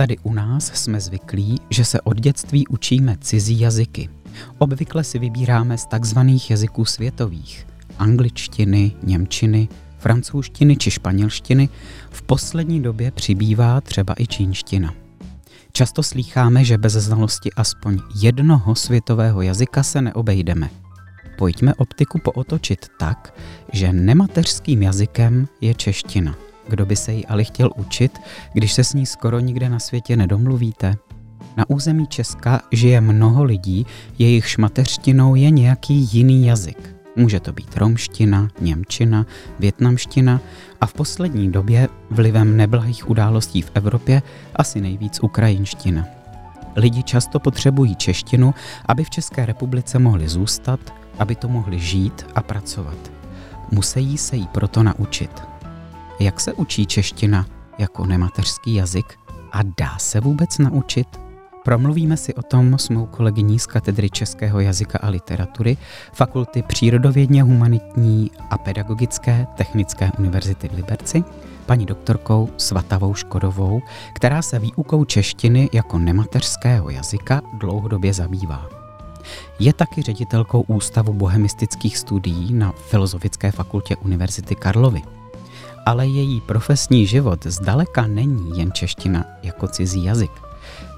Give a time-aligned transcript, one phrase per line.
[0.00, 4.08] Tady u nás jsme zvyklí, že se od dětství učíme cizí jazyky.
[4.58, 7.66] Obvykle si vybíráme z takzvaných jazyků světových.
[7.98, 9.68] Angličtiny, němčiny,
[9.98, 11.68] francouzštiny či španělštiny.
[12.10, 14.94] V poslední době přibývá třeba i čínština.
[15.72, 20.70] Často slýcháme, že bez znalosti aspoň jednoho světového jazyka se neobejdeme.
[21.38, 23.34] Pojďme optiku pootočit tak,
[23.72, 26.34] že nemateřským jazykem je čeština–
[26.70, 28.18] kdo by se jí ale chtěl učit,
[28.52, 30.94] když se s ní skoro nikde na světě nedomluvíte?
[31.56, 33.86] Na území Česka žije mnoho lidí,
[34.18, 36.96] jejichž mateřštinou je nějaký jiný jazyk.
[37.16, 39.26] Může to být romština, němčina,
[39.58, 40.40] větnamština
[40.80, 44.22] a v poslední době vlivem neblahých událostí v Evropě
[44.56, 46.06] asi nejvíc ukrajinština.
[46.76, 48.54] Lidi často potřebují češtinu,
[48.86, 50.80] aby v České republice mohli zůstat,
[51.18, 53.12] aby to mohli žít a pracovat.
[53.70, 55.49] Musí se jí proto naučit.
[56.20, 57.46] Jak se učí čeština
[57.78, 59.18] jako nemateřský jazyk
[59.52, 61.20] a dá se vůbec naučit?
[61.64, 65.76] Promluvíme si o tom s mou kolegyní z katedry českého jazyka a literatury
[66.12, 71.24] Fakulty přírodovědně humanitní a pedagogické Technické univerzity v Liberci,
[71.66, 73.82] paní doktorkou Svatavou Škodovou,
[74.14, 78.68] která se výukou češtiny jako nemateřského jazyka dlouhodobě zabývá.
[79.58, 85.02] Je taky ředitelkou Ústavu bohemistických studií na Filozofické fakultě Univerzity Karlovy
[85.86, 90.30] ale její profesní život zdaleka není jen čeština jako cizí jazyk.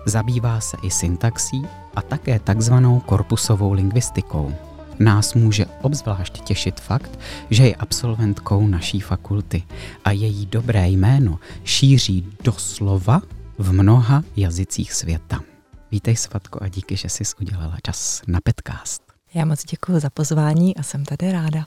[0.06, 1.62] Zabývá se i syntaxí
[1.94, 4.54] a také takzvanou korpusovou lingvistikou.
[4.98, 7.18] Nás může obzvlášť těšit fakt,
[7.50, 9.62] že je absolventkou naší fakulty
[10.04, 13.22] a její dobré jméno šíří doslova
[13.58, 15.40] v mnoha jazycích světa.
[15.90, 19.02] Vítej Svatko a díky, že jsi udělala čas na podcast.
[19.34, 21.64] Já moc děkuji za pozvání a jsem tady ráda.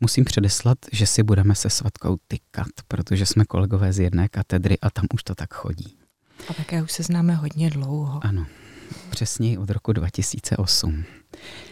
[0.00, 4.90] Musím předeslat, že si budeme se svatkou tykat, protože jsme kolegové z jedné katedry a
[4.90, 5.98] tam už to tak chodí.
[6.48, 8.24] A také už se známe hodně dlouho.
[8.24, 8.46] Ano,
[9.10, 11.04] přesněji od roku 2008.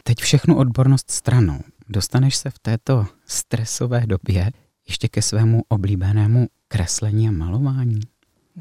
[0.03, 1.61] Teď všechnu odbornost stranou.
[1.89, 4.53] Dostaneš se v této stresové době
[4.89, 8.01] ještě ke svému oblíbenému kreslení a malování?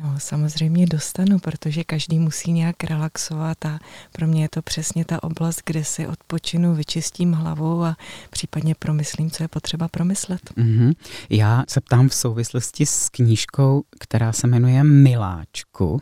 [0.04, 3.80] No, samozřejmě dostanu, protože každý musí nějak relaxovat a
[4.12, 7.98] pro mě je to přesně ta oblast, kde si odpočinu, vyčistím hlavu a
[8.30, 10.42] případně promyslím, co je potřeba promyslet.
[10.58, 10.94] Mm-hmm.
[11.30, 16.02] Já se ptám v souvislosti s knížkou, která se jmenuje Miláčku,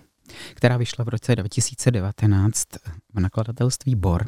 [0.53, 2.63] která vyšla v roce 2019
[3.13, 4.25] v nakladatelství Bor.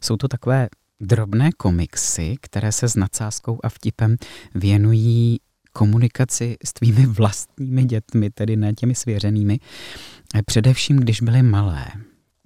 [0.00, 0.68] Jsou to takové
[1.00, 4.16] drobné komiksy, které se s nadsázkou a vtipem
[4.54, 5.40] věnují
[5.78, 9.58] komunikaci s tvými vlastními dětmi, tedy ne těmi svěřenými,
[10.46, 11.86] především když byly malé.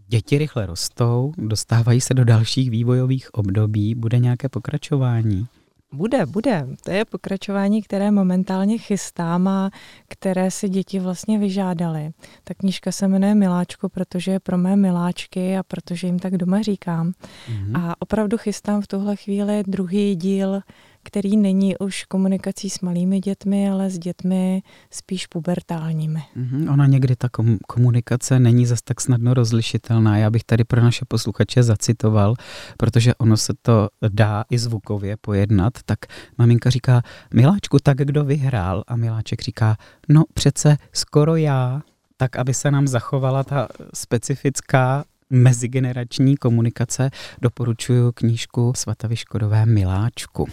[0.08, 5.46] Děti rychle rostou, dostávají se do dalších vývojových období, bude nějaké pokračování?
[5.92, 6.66] Bude, bude.
[6.84, 9.70] To je pokračování, které momentálně chystám a
[10.08, 12.10] které si děti vlastně vyžádaly.
[12.44, 16.62] Ta knížka se jmenuje Miláčko, protože je pro mé miláčky a protože jim tak doma
[16.62, 17.12] říkám.
[17.12, 17.80] Mm-hmm.
[17.80, 20.60] A opravdu chystám v tuhle chvíli druhý díl
[21.04, 26.22] který není už komunikací s malými dětmi, ale s dětmi spíš pubertálními.
[26.36, 27.28] Mm-hmm, ona někdy ta
[27.66, 30.18] komunikace není zas tak snadno rozlišitelná.
[30.18, 32.34] Já bych tady pro naše posluchače zacitoval,
[32.76, 35.72] protože ono se to dá i zvukově pojednat.
[35.84, 35.98] Tak
[36.38, 37.02] maminka říká,
[37.34, 38.84] Miláčku, tak kdo vyhrál?
[38.86, 39.76] A Miláček říká,
[40.08, 41.82] no přece skoro já,
[42.16, 47.10] tak aby se nám zachovala ta specifická mezigenerační komunikace,
[47.42, 50.48] doporučuji knížku Svatavy Škodové Miláčku.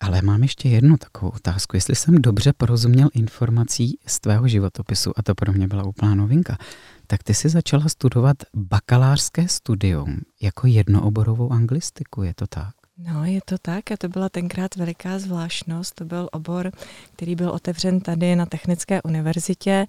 [0.00, 1.76] Ale mám ještě jednu takovou otázku.
[1.76, 6.58] Jestli jsem dobře porozuměl informací z tvého životopisu, a to pro mě byla úplná novinka,
[7.06, 12.74] tak ty jsi začala studovat bakalářské studium jako jednooborovou anglistiku, je to tak?
[12.98, 15.94] No, je to tak a to byla tenkrát veliká zvláštnost.
[15.94, 16.70] To byl obor,
[17.12, 19.86] který byl otevřen tady na Technické univerzitě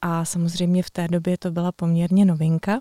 [0.00, 2.80] a samozřejmě v té době to byla poměrně novinka.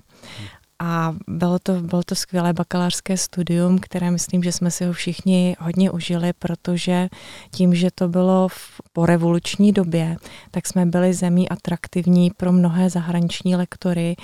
[0.84, 5.56] A bylo to, bylo to skvělé bakalářské studium, které myslím, že jsme si ho všichni
[5.60, 7.10] hodně užili, protože
[7.52, 10.18] tím, že to bylo v porevoluční době,
[10.52, 14.16] tak jsme byli zemí atraktivní pro mnohé zahraniční lektory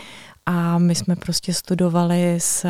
[0.46, 2.66] a my jsme prostě studovali s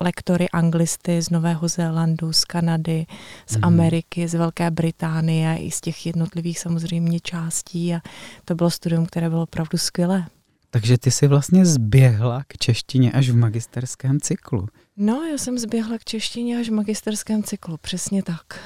[0.00, 3.06] lektory anglisty z Nového Zélandu, z Kanady,
[3.46, 3.64] z mm.
[3.64, 8.00] Ameriky, z Velké Británie i z těch jednotlivých samozřejmě částí a
[8.44, 10.26] to bylo studium, které bylo opravdu skvělé.
[10.70, 14.66] Takže ty jsi vlastně zběhla k češtině až v magisterském cyklu.
[14.96, 18.60] No, já jsem zběhla k češtině až v magisterském cyklu, přesně tak.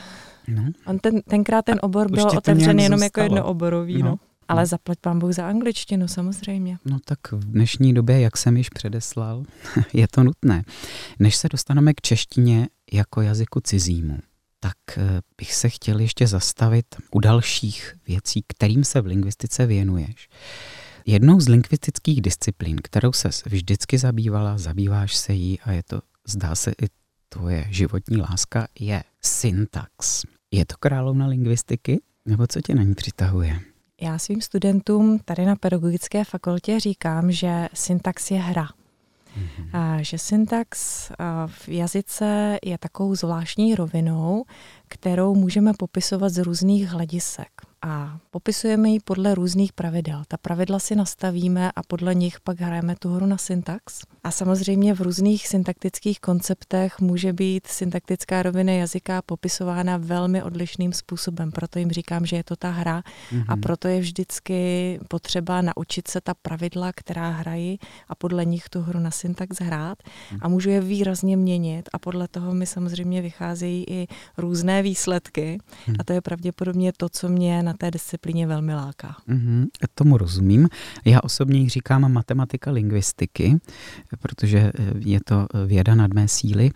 [0.48, 0.62] No.
[0.86, 3.04] On ten, tenkrát ten obor byl otevřen jenom zůstalo.
[3.04, 4.08] jako jednooborový, no.
[4.08, 4.16] no.
[4.48, 4.66] Ale no.
[4.66, 6.78] zaplať pán Bůh za angličtinu, samozřejmě.
[6.84, 9.44] No tak v dnešní době, jak jsem již předeslal,
[9.92, 10.64] je to nutné.
[11.18, 14.18] Než se dostaneme k češtině jako jazyku cizímu,
[14.60, 20.28] tak eh, bych se chtěl ještě zastavit u dalších věcí, kterým se v lingvistice věnuješ.
[21.06, 26.54] Jednou z lingvistických disciplín, kterou se vždycky zabývala, zabýváš se jí a je to, zdá
[26.54, 26.86] se, i
[27.28, 30.22] tvoje životní láska, je syntax.
[30.50, 33.60] Je to královna lingvistiky, nebo co tě na ní přitahuje?
[34.00, 38.68] Já svým studentům tady na pedagogické fakultě říkám, že syntax je hra.
[39.38, 39.68] Mm-hmm.
[39.72, 41.08] A že syntax
[41.46, 44.44] v jazyce je takovou zvláštní rovinou,
[44.88, 47.50] kterou můžeme popisovat z různých hledisek
[47.84, 50.22] a popisujeme ji podle různých pravidel.
[50.28, 54.00] Ta pravidla si nastavíme a podle nich pak hrajeme tu hru na syntax.
[54.24, 61.52] A samozřejmě v různých syntaktických konceptech může být syntaktická rovina jazyka popisována velmi odlišným způsobem.
[61.52, 63.44] Proto jim říkám, že je to ta hra mm-hmm.
[63.48, 67.78] a proto je vždycky potřeba naučit se ta pravidla, která hrají
[68.08, 69.98] a podle nich tu hru na syntax hrát
[70.32, 70.38] mm.
[70.42, 74.06] a můžu je výrazně měnit a podle toho mi samozřejmě vycházejí i
[74.38, 75.58] různé výsledky
[75.88, 75.94] mm.
[75.98, 79.16] a to je pravděpodobně to, co mě na té disciplíně velmi láká.
[79.28, 80.68] Mm-hmm, tomu rozumím.
[81.04, 83.58] Já osobně ji říkám matematika lingvistiky,
[84.20, 86.70] protože eh, je to eh, věda nad mé síly,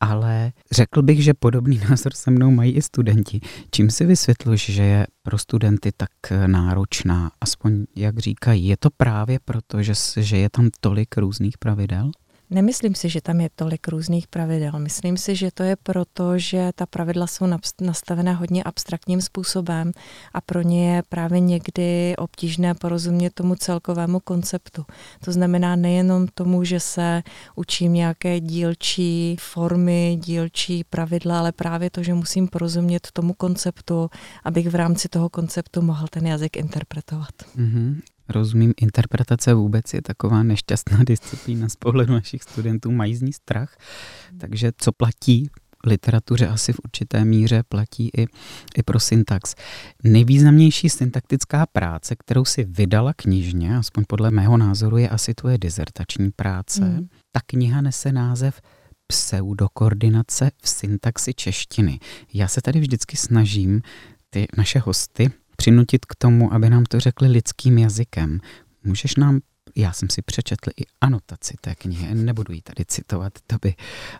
[0.00, 3.40] ale řekl bych, že podobný názor se mnou mají i studenti.
[3.70, 8.88] Čím si vysvětluješ, že je pro studenty tak eh, náročná, aspoň jak říkají, je to
[8.96, 12.10] právě proto, že, že je tam tolik různých pravidel?
[12.52, 14.72] Nemyslím si, že tam je tolik různých pravidel.
[14.78, 17.46] Myslím si, že to je proto, že ta pravidla jsou
[17.80, 19.92] nastavená hodně abstraktním způsobem
[20.32, 24.84] a pro ně je právě někdy obtížné porozumět tomu celkovému konceptu.
[25.24, 27.22] To znamená nejenom tomu, že se
[27.56, 34.10] učím nějaké dílčí formy, dílčí pravidla, ale právě to, že musím porozumět tomu konceptu,
[34.44, 37.34] abych v rámci toho konceptu mohl ten jazyk interpretovat.
[37.56, 43.32] Mm-hmm rozumím, interpretace vůbec je taková nešťastná disciplína z pohledu našich studentů, mají z ní
[43.32, 43.76] strach,
[44.38, 45.50] takže co platí
[45.86, 48.26] literatuře asi v určité míře platí i,
[48.76, 49.54] i pro syntax.
[50.04, 56.30] Nejvýznamnější syntaktická práce, kterou si vydala knižně, aspoň podle mého názoru, je asi tvoje dizertační
[56.30, 56.84] práce.
[56.84, 57.08] Mm.
[57.32, 58.60] Ta kniha nese název
[59.06, 61.98] Pseudokoordinace v syntaxi češtiny.
[62.34, 63.82] Já se tady vždycky snažím
[64.30, 65.30] ty naše hosty
[65.62, 68.40] přinutit k tomu, aby nám to řekli lidským jazykem.
[68.84, 69.40] Můžeš nám
[69.76, 73.74] já jsem si přečetl i anotaci té knihy, nebudu ji tady citovat, to by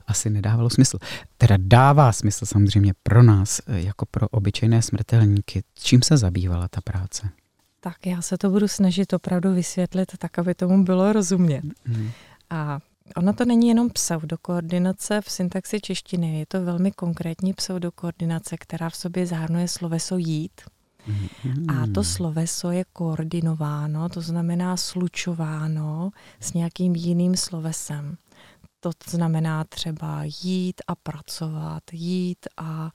[0.06, 0.99] asi nedávalo smysl.
[1.39, 5.62] Teda dává smysl samozřejmě pro nás, jako pro obyčejné smrtelníky.
[5.75, 7.29] Čím se zabývala ta práce?
[7.81, 11.62] Tak já se to budu snažit opravdu vysvětlit tak, aby tomu bylo rozumět.
[11.85, 12.11] Hmm.
[12.50, 12.79] A
[13.17, 18.97] Ona to není jenom pseudokoordinace v syntaxi češtiny, je to velmi konkrétní pseudokoordinace, která v
[18.97, 20.61] sobě zahrnuje sloveso jít,
[21.69, 26.10] a to sloveso je koordinováno, to znamená slučováno
[26.40, 28.16] s nějakým jiným slovesem.
[28.81, 32.90] To znamená třeba jít a pracovat, jít a,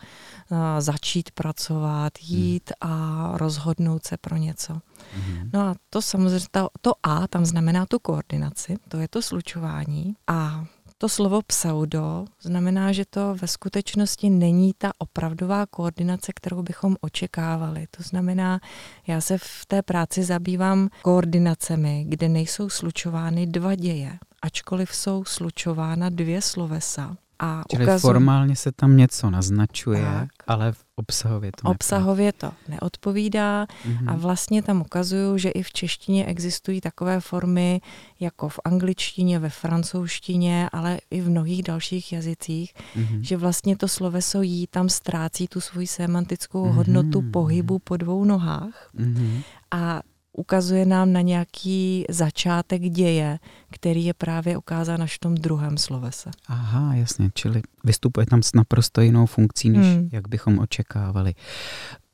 [0.52, 4.74] a začít pracovat, jít a rozhodnout se pro něco.
[4.74, 5.50] Mm.
[5.54, 10.16] No a to samozřejmě, to, to A tam znamená tu koordinaci, to je to slučování.
[10.28, 10.66] A
[10.98, 17.88] to slovo pseudo znamená, že to ve skutečnosti není ta opravdová koordinace, kterou bychom očekávali.
[17.98, 18.60] To znamená,
[19.08, 26.10] já se v té práci zabývám koordinacemi, kde nejsou slučovány dva děje, ačkoliv jsou slučována
[26.10, 27.18] dvě slovesa.
[27.40, 33.66] A Čili ukazuji, formálně se tam něco naznačuje, tak, ale obsahově to Obsahově to neodpovídá
[33.66, 34.10] mm-hmm.
[34.12, 37.82] a vlastně tam ukazuju, že i v češtině existují takové formy
[38.20, 43.20] jako v angličtině, ve francouzštině, ale i v mnohých dalších jazycích, mm-hmm.
[43.22, 46.74] že vlastně to sloveso jí tam ztrácí tu svoji semantickou mm-hmm.
[46.74, 48.90] hodnotu pohybu po dvou nohách.
[48.96, 49.42] Mm-hmm.
[49.72, 50.02] A
[50.38, 53.40] ukazuje nám na nějaký začátek děje,
[53.72, 56.30] který je právě ukázán až v tom druhém slovese.
[56.48, 60.10] Aha, jasně, čili vystupuje tam s naprosto jinou funkcí, než hmm.
[60.12, 61.34] jak bychom očekávali.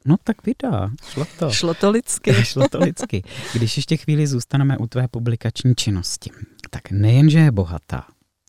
[0.06, 1.51] No tak vydá, šlo to.
[1.51, 2.34] Šlo to lidsky.
[2.44, 3.24] šlo to lidsky.
[3.53, 6.30] Když ještě chvíli zůstaneme u tvé publikační činnosti,
[6.70, 8.06] tak nejenže je bohatá,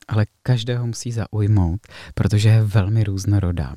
[0.09, 1.81] ale každého musí zaujmout,
[2.15, 3.75] protože je velmi různorodá.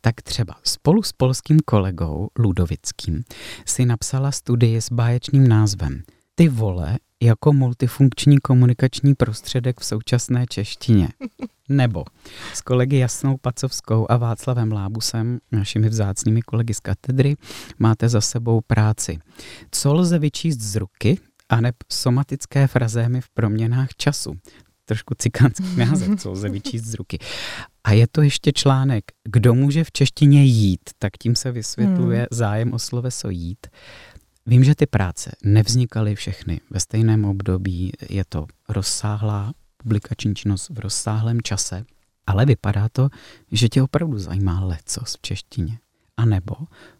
[0.00, 3.22] Tak třeba spolu s polským kolegou Ludovickým
[3.66, 6.02] si napsala studii s báječným názvem
[6.34, 11.08] Ty vole jako multifunkční komunikační prostředek v současné češtině.
[11.68, 12.04] Nebo
[12.54, 17.36] s kolegy Jasnou Pacovskou a Václavem Lábusem, našimi vzácnými kolegy z katedry,
[17.78, 19.18] máte za sebou práci.
[19.70, 21.18] Co lze vyčíst z ruky
[21.48, 24.34] A neb somatické frazémy v proměnách času.
[24.90, 27.18] Trošku cikánský název, co lze vyčíst z ruky.
[27.84, 32.26] A je to ještě článek, kdo může v češtině jít, tak tím se vysvětluje hmm.
[32.30, 33.66] zájem o sloveso jít.
[34.46, 40.78] Vím, že ty práce nevznikaly všechny ve stejném období, je to rozsáhlá publikační činnost v
[40.78, 41.84] rozsáhlém čase,
[42.26, 43.08] ale vypadá to,
[43.52, 45.78] že tě opravdu zajímá lecos v češtině.
[46.16, 46.54] A nebo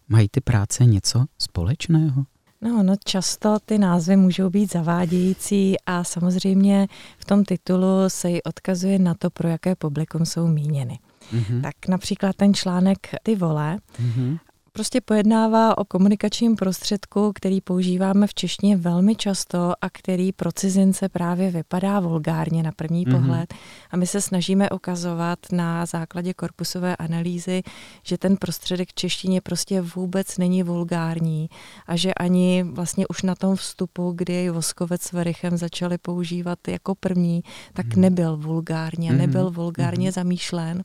[0.09, 2.27] mají ty práce něco společného?
[2.63, 6.87] No, no, často ty názvy můžou být zavádějící a samozřejmě
[7.19, 10.99] v tom titulu se ji odkazuje na to, pro jaké publikum jsou míněny.
[11.33, 11.63] Mm-hmm.
[11.63, 14.39] Tak například ten článek Ty vole mm-hmm
[14.73, 21.09] prostě pojednává o komunikačním prostředku, který používáme v češtině velmi často a který pro cizince
[21.09, 23.21] právě vypadá vulgárně na první mm-hmm.
[23.21, 23.55] pohled.
[23.91, 27.63] A my se snažíme ukazovat na základě korpusové analýzy,
[28.03, 31.49] že ten prostředek v češtině prostě vůbec není vulgární
[31.87, 36.95] a že ani vlastně už na tom vstupu, kdy Voskovec s Verichem začali používat jako
[36.95, 38.01] první, tak mm-hmm.
[38.01, 39.17] nebyl vulgárně, mm-hmm.
[39.17, 40.15] nebyl vulgárně mm-hmm.
[40.15, 40.83] zamýšlen.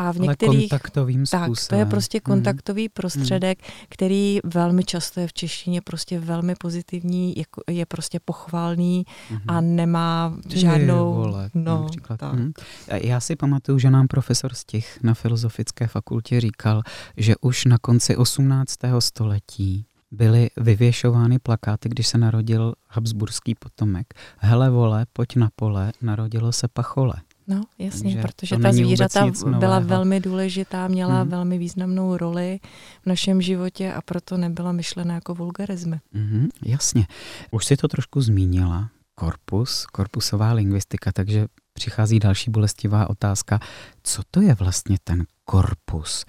[0.00, 0.54] A v některých...
[0.54, 1.54] Ale kontaktovým způsobem.
[1.54, 2.22] Tak, to je prostě mhm.
[2.22, 2.88] kontaktový mm.
[2.92, 9.38] prostředek, který velmi často je v češtině prostě velmi pozitivní, je, je prostě pochvalný mm.
[9.48, 11.14] a nemá žádnou...
[11.14, 12.32] Vole, no, tak.
[12.32, 12.52] Mm.
[12.92, 16.82] Já si pamatuju, že nám profesor Stich na Filozofické fakultě říkal,
[17.16, 18.74] že už na konci 18.
[18.98, 24.14] století byly vyvěšovány plakáty, když se narodil habsburský potomek.
[24.38, 27.14] Hele vole, pojď na pole, narodilo se pachole.
[27.50, 29.26] No, jasně, Takže protože ta zvířata
[29.58, 31.30] byla velmi důležitá, měla hmm.
[31.30, 32.60] velmi významnou roli
[33.02, 36.00] v našem životě a proto nebyla myšlena jako vulgarizmy.
[36.12, 37.06] Hmm, jasně.
[37.50, 43.60] Už si to trošku zmínila, korpus, korpusová lingvistika, takže přichází další bolestivá otázka.
[44.02, 46.24] Co to je vlastně ten korpus?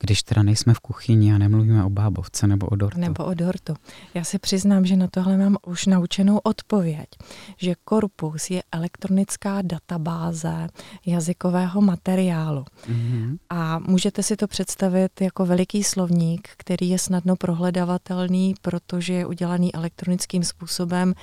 [0.00, 3.00] Když teda nejsme v kuchyni a nemluvíme o bábovce nebo o dortu.
[3.00, 3.74] Nebo o dortu.
[4.14, 7.08] Já se přiznám, že na tohle mám už naučenou odpověď,
[7.56, 10.68] že korpus je elektronická databáze
[11.06, 12.64] jazykového materiálu.
[12.90, 13.38] Mm-hmm.
[13.50, 19.74] A můžete si to představit jako veliký slovník, který je snadno prohledavatelný, protože je udělaný
[19.74, 21.14] elektronickým způsobem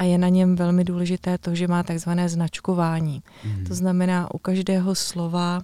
[0.00, 3.22] a je na něm velmi důležité to, že má takzvané značkování.
[3.44, 3.64] Mm.
[3.64, 5.60] To znamená, u každého slova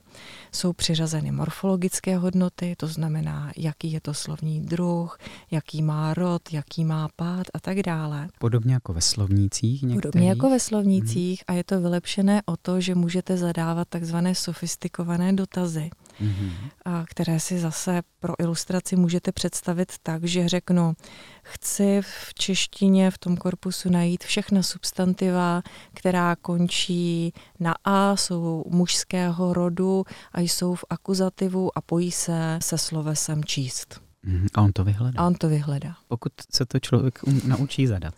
[0.53, 5.19] jsou přiřazeny morfologické hodnoty, to znamená, jaký je to slovní druh,
[5.51, 8.29] jaký má rod, jaký má pád a tak dále.
[8.39, 10.03] Podobně jako ve slovnících některých?
[10.03, 11.55] Podobně jako ve slovnících mm.
[11.55, 16.53] a je to vylepšené o to, že můžete zadávat takzvané sofistikované dotazy mm-hmm.
[16.85, 20.95] a které si zase pro ilustraci můžete představit tak, že řeknu,
[21.43, 25.63] chci v češtině v tom korpusu najít všechna substantiva,
[25.95, 32.79] která končí na A, jsou mužského rodu a jsou v akuzativu a pojí se se
[32.79, 34.06] slovesem číst.
[34.27, 34.47] Mhm.
[34.55, 35.21] A on to vyhledá.
[35.21, 35.97] A on to vyhledá.
[36.09, 38.15] Pokud se to člověk naučí zadat.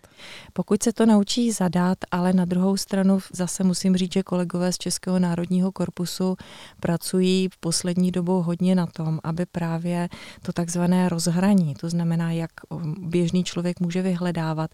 [0.53, 4.77] Pokud se to naučí zadat, ale na druhou stranu zase musím říct, že kolegové z
[4.77, 6.35] Českého národního korpusu
[6.79, 10.09] pracují v poslední dobou hodně na tom, aby právě
[10.41, 12.51] to takzvané rozhraní, to znamená, jak
[12.99, 14.71] běžný člověk může vyhledávat,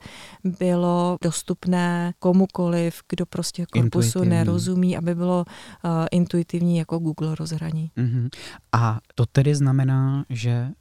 [0.59, 4.29] bylo dostupné komukoliv, kdo prostě korpusu intuitivní.
[4.29, 7.91] nerozumí, aby bylo uh, intuitivní jako Google rozhraní.
[7.97, 8.29] Uh-huh.
[8.71, 10.71] A to tedy znamená, že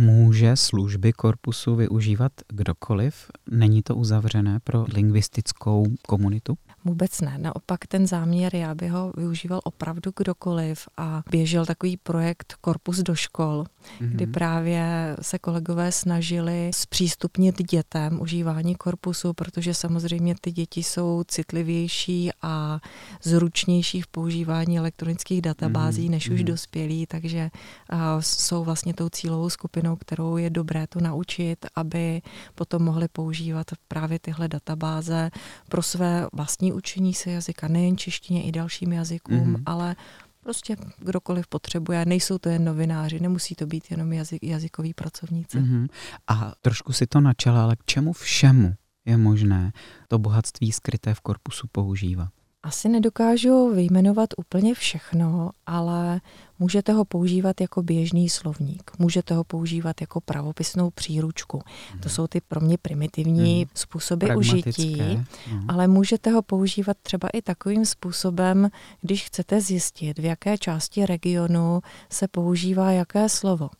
[0.00, 3.30] Může služby korpusu využívat kdokoliv?
[3.50, 6.58] Není to uzavřené pro lingvistickou komunitu?
[6.84, 7.38] Vůbec ne.
[7.38, 13.14] Naopak ten záměr, já bych ho využíval opravdu kdokoliv a běžel takový projekt Korpus do
[13.14, 14.08] škol, mm-hmm.
[14.08, 22.30] kdy právě se kolegové snažili zpřístupnit dětem užívání korpusu, protože samozřejmě ty děti jsou citlivější
[22.42, 22.80] a
[23.22, 26.10] zručnější v používání elektronických databází mm-hmm.
[26.10, 26.44] než už mm-hmm.
[26.44, 27.50] dospělí, takže
[27.92, 32.22] uh, jsou vlastně tou cílovou skupinou, kterou je dobré to naučit, aby
[32.54, 35.30] potom mohli používat právě tyhle databáze
[35.68, 39.62] pro své vlastní učení se jazyka, nejen češtině, i dalším jazykům, mm-hmm.
[39.66, 39.96] ale
[40.40, 42.04] prostě kdokoliv potřebuje.
[42.04, 45.58] Nejsou to jen novináři, nemusí to být jenom jazyk, jazykoví pracovníci.
[45.58, 45.88] Mm-hmm.
[46.28, 49.72] A trošku si to načala, ale k čemu všemu je možné
[50.08, 52.28] to bohatství skryté v korpusu používat?
[52.62, 56.20] Asi nedokážu vyjmenovat úplně všechno, ale
[56.58, 61.62] můžete ho používat jako běžný slovník, můžete ho používat jako pravopisnou příručku.
[61.90, 62.00] Hmm.
[62.00, 62.14] To mhm.
[62.14, 63.70] jsou ty pro mě primitivní hmm.
[63.74, 65.24] způsoby užití, hmm.
[65.68, 68.68] ale můžete ho používat třeba i takovým způsobem,
[69.00, 73.70] když chcete zjistit, v jaké části regionu se používá jaké slovo.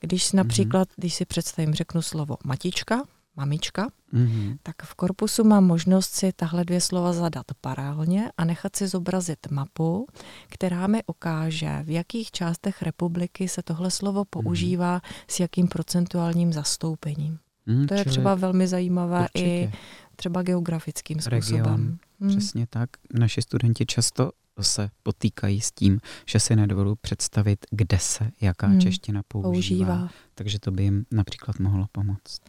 [0.00, 0.36] Když mhm.
[0.36, 3.02] například, když si představím, řeknu slovo matička,
[3.36, 4.56] mamička, mm-hmm.
[4.62, 9.50] tak v korpusu mám možnost si tahle dvě slova zadat paralelně a nechat si zobrazit
[9.50, 10.06] mapu,
[10.48, 14.26] která mi ukáže, v jakých částech republiky se tohle slovo mhm.
[14.30, 15.24] používá mm-hmm.
[15.28, 17.38] s jakým procentuálním zastoupením.
[17.66, 19.44] Hmm, to je třeba velmi zajímavé určitě.
[19.44, 19.72] i
[20.16, 21.64] třeba geografickým způsobem.
[21.64, 22.28] Region, hmm.
[22.28, 22.90] Přesně tak.
[23.14, 28.80] Naši studenti často se potýkají s tím, že si nedovolí představit, kde se jaká hmm.
[28.80, 29.52] čeština používá.
[29.52, 30.08] používá.
[30.34, 32.40] Takže to by jim například mohlo pomoct.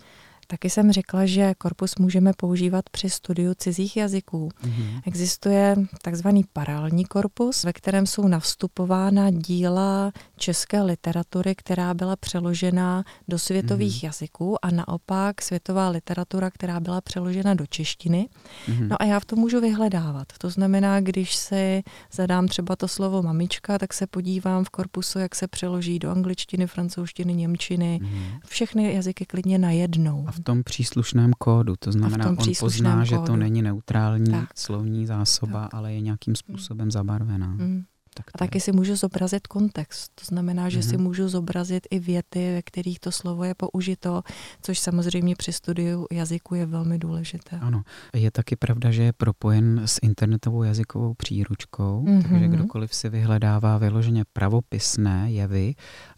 [0.49, 4.49] Taky jsem řekla, že korpus můžeme používat při studiu cizích jazyků.
[4.63, 5.01] Mm-hmm.
[5.05, 13.39] Existuje takzvaný paralelní korpus, ve kterém jsou navstupována díla české literatury, která byla přeložena do
[13.39, 14.05] světových mm-hmm.
[14.05, 18.29] jazyků a naopak světová literatura, která byla přeložena do češtiny.
[18.67, 18.87] Mm-hmm.
[18.87, 20.27] No a já v tom můžu vyhledávat.
[20.37, 25.35] To znamená, když si zadám třeba to slovo mamička, tak se podívám v korpusu, jak
[25.35, 28.39] se přeloží do angličtiny, francouzštiny, němčiny, mm-hmm.
[28.45, 30.25] všechny jazyky klidně najednou.
[30.27, 31.73] A v tom příslušném kódu.
[31.79, 33.05] To znamená, on pozná, kódu.
[33.05, 34.49] že to není neutrální tak.
[34.55, 35.73] slovní zásoba, tak.
[35.73, 37.47] ale je nějakým způsobem zabarvená.
[37.47, 37.83] Mm.
[38.17, 40.11] Tak a taky si můžu zobrazit kontext.
[40.15, 40.89] To znamená, že mm-hmm.
[40.89, 41.03] si mhm.
[41.03, 44.21] můžu zobrazit i věty, ve kterých to slovo je použito,
[44.61, 47.59] což samozřejmě při studiu jazyku je velmi důležité.
[47.61, 47.83] Ano.
[48.13, 52.29] Je taky pravda, že je propojen s internetovou jazykovou příručkou, mm-hmm.
[52.29, 55.75] takže kdokoliv si vyhledává vyloženě pravopisné jevy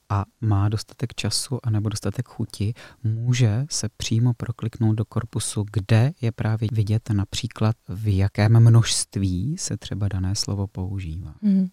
[0.10, 2.74] a má dostatek času a nebo dostatek chuti,
[3.04, 9.78] může se přímo prokliknout do korpusu, kde je právě vidět například v jakém množství se
[9.78, 11.36] třeba dané slovo používá.
[11.42, 11.68] Mm.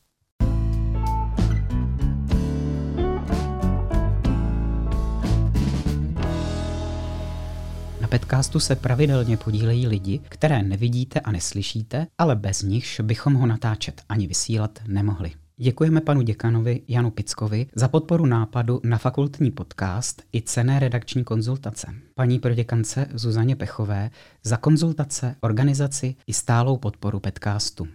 [8.01, 13.47] Na podcastu se pravidelně podílejí lidi, které nevidíte a neslyšíte, ale bez nichž bychom ho
[13.47, 15.33] natáčet ani vysílat nemohli.
[15.59, 21.95] Děkujeme panu děkanovi Janu Pickovi za podporu nápadu na fakultní podcast i cené redakční konzultace.
[22.15, 24.11] Paní proděkance Zuzaně Pechové
[24.45, 27.89] za konzultace, organizaci i stálou podporu podcastu.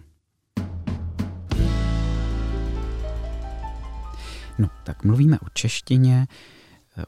[4.58, 6.26] No, tak mluvíme o češtině,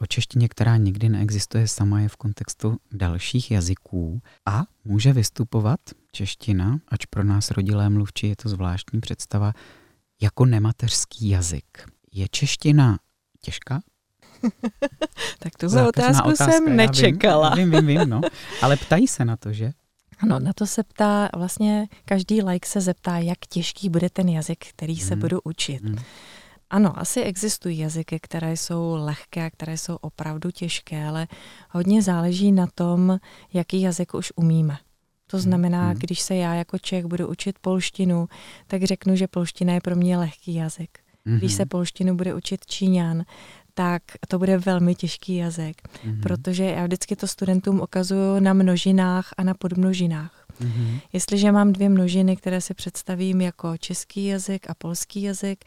[0.01, 5.81] o češtině, která nikdy neexistuje sama, je v kontextu dalších jazyků a může vystupovat
[6.12, 9.53] čeština, ač pro nás rodilé mluvčí je to zvláštní představa,
[10.25, 11.89] jako nemateřský jazyk.
[12.13, 12.99] Je čeština
[13.41, 13.81] těžká?
[15.39, 17.55] tak tuhle otázku otázka, jsem nečekala.
[17.55, 18.21] Vím, vím, vím, vím, no.
[18.63, 19.73] Ale ptají se na to, že?
[20.19, 24.65] Ano, na to se ptá, vlastně každý like se zeptá, jak těžký bude ten jazyk,
[24.67, 25.21] který se hmm.
[25.21, 25.85] budu učit.
[25.85, 25.99] Hmm.
[26.71, 31.27] Ano, asi existují jazyky, které jsou lehké, které jsou opravdu těžké, ale
[31.71, 33.19] hodně záleží na tom,
[33.53, 34.79] jaký jazyk už umíme.
[35.35, 35.99] To znamená, hmm.
[35.99, 38.29] když se já jako Čech budu učit polštinu,
[38.66, 40.99] tak řeknu, že polština je pro mě lehký jazyk.
[41.27, 41.38] Hmm.
[41.38, 43.25] Když se polštinu bude učit Číňan,
[43.75, 46.20] tak to bude velmi těžký jazyk, hmm.
[46.20, 50.47] protože já vždycky to studentům ukazuju na množinách a na podmnožinách.
[50.61, 51.01] Mm-hmm.
[51.12, 55.64] Jestliže mám dvě množiny, které si představím jako český jazyk a polský jazyk,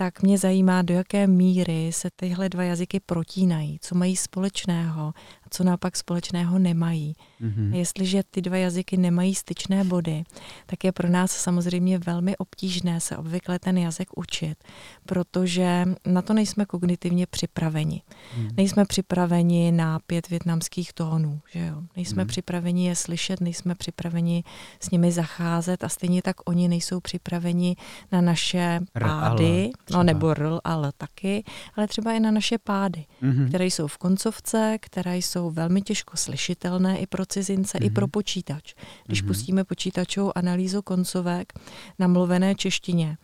[0.00, 5.02] tak mě zajímá, do jaké míry se tyhle dva jazyky protínají, co mají společného
[5.42, 7.14] a co naopak společného nemají.
[7.40, 7.74] Mm-hmm.
[7.74, 10.24] Jestliže ty dva jazyky nemají styčné body,
[10.66, 14.64] tak je pro nás samozřejmě velmi obtížné se obvykle ten jazyk učit,
[15.06, 18.02] protože na to nejsme kognitivně připraveni.
[18.36, 18.48] Mm.
[18.56, 21.82] Nejsme připraveni na pět větnamských tónů, že jo?
[21.96, 22.28] Nejsme mm.
[22.28, 24.44] připraveni je slyšet, nejsme připraveni
[24.80, 27.76] s nimi zacházet a stejně tak oni nejsou připraveni
[28.12, 31.44] na naše pády, no nebo rl, ale taky,
[31.76, 33.48] ale třeba i na naše pády, mm-hmm.
[33.48, 37.86] které jsou v koncovce, které jsou velmi těžko slyšitelné i pro cizince, mm-hmm.
[37.86, 38.10] i pro mhm.
[38.10, 38.74] počítač.
[39.06, 39.26] Když mm-hmm.
[39.26, 41.52] pustíme počítačovou analýzu koncovek
[41.98, 43.16] na mluvené češtině,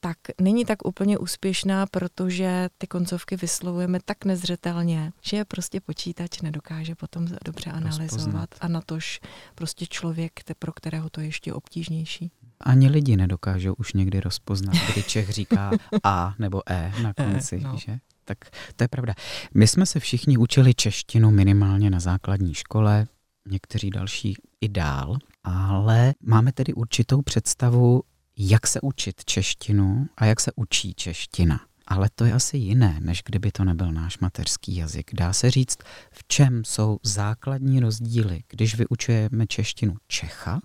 [0.00, 6.40] tak není tak úplně úspěšná, protože ty koncovky vyslovujeme tak nezřetelně, že je prostě počítač
[6.40, 8.50] nedokáže potom dobře analyzovat Rozpoznat.
[8.60, 9.20] a natož
[9.54, 12.30] prostě člověk, pro kterého to je ještě obtížnější.
[12.60, 15.70] Ani lidi nedokážou už někdy rozpoznat, kdy Čech říká
[16.04, 17.76] A nebo E na e, konci, e, no.
[17.76, 17.98] že?
[18.24, 18.38] Tak
[18.76, 19.14] to je pravda.
[19.54, 23.06] My jsme se všichni učili češtinu minimálně na základní škole,
[23.48, 28.02] někteří další i dál, ale máme tedy určitou představu,
[28.38, 31.60] jak se učit češtinu a jak se učí čeština.
[31.86, 35.10] Ale to je asi jiné, než kdyby to nebyl náš mateřský jazyk.
[35.14, 35.78] Dá se říct,
[36.12, 40.60] v čem jsou základní rozdíly, když vyučujeme češtinu Čecha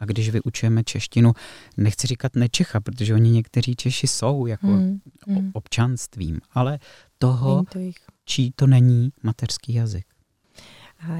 [0.00, 1.32] a když vyučujeme češtinu,
[1.76, 5.50] nechci říkat nečecha, protože oni někteří Češi jsou jako hmm, hmm.
[5.54, 6.78] občanstvím, ale
[7.18, 7.78] toho, to
[8.24, 10.04] čí to není mateřský jazyk.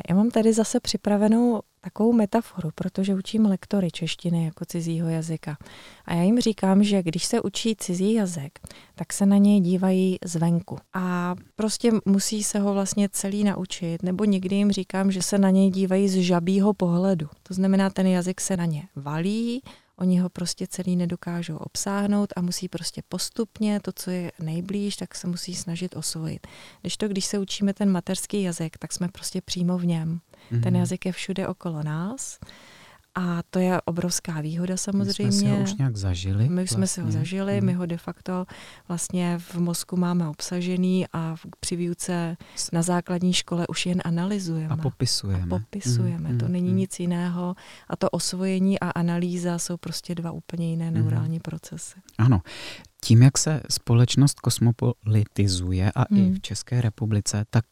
[0.09, 5.57] Já mám tady zase připravenou takovou metaforu, protože učím lektory češtiny jako cizího jazyka.
[6.05, 8.59] A já jim říkám, že když se učí cizí jazyk,
[8.95, 10.79] tak se na něj dívají zvenku.
[10.95, 15.51] A prostě musí se ho vlastně celý naučit, nebo někdy jim říkám, že se na
[15.51, 17.29] něj dívají z žabího pohledu.
[17.43, 19.63] To znamená, ten jazyk se na ně valí,
[20.01, 25.15] oni ho prostě celý nedokážou obsáhnout a musí prostě postupně to, co je nejblíž, tak
[25.15, 26.47] se musí snažit osvojit.
[26.81, 30.21] Když to, když se učíme ten mateřský jazyk, tak jsme prostě přímo v něm.
[30.53, 30.63] Mm-hmm.
[30.63, 30.81] Ten mhm.
[30.81, 32.39] jazyk je všude okolo nás
[33.15, 35.27] a to je obrovská výhoda samozřejmě.
[35.27, 36.49] My jsme si ho už nějak zažili.
[36.49, 37.21] My jsme si ho vlastně.
[37.21, 37.67] zažili, hmm.
[37.67, 38.47] my ho de facto
[38.89, 42.37] vlastně v mozku máme obsažený a při výuce
[42.73, 44.75] na základní škole už jen analyzujeme.
[44.75, 45.43] A popisujeme.
[45.43, 46.39] A popisujeme, hmm.
[46.39, 46.79] to není hmm.
[46.79, 47.55] nic jiného.
[47.89, 51.43] A to osvojení a analýza jsou prostě dva úplně jiné neurální hmm.
[51.43, 51.99] procesy.
[52.19, 52.43] Ano.
[53.05, 56.19] Tím, jak se společnost kosmopolitizuje a hmm.
[56.19, 57.65] i v České republice, tak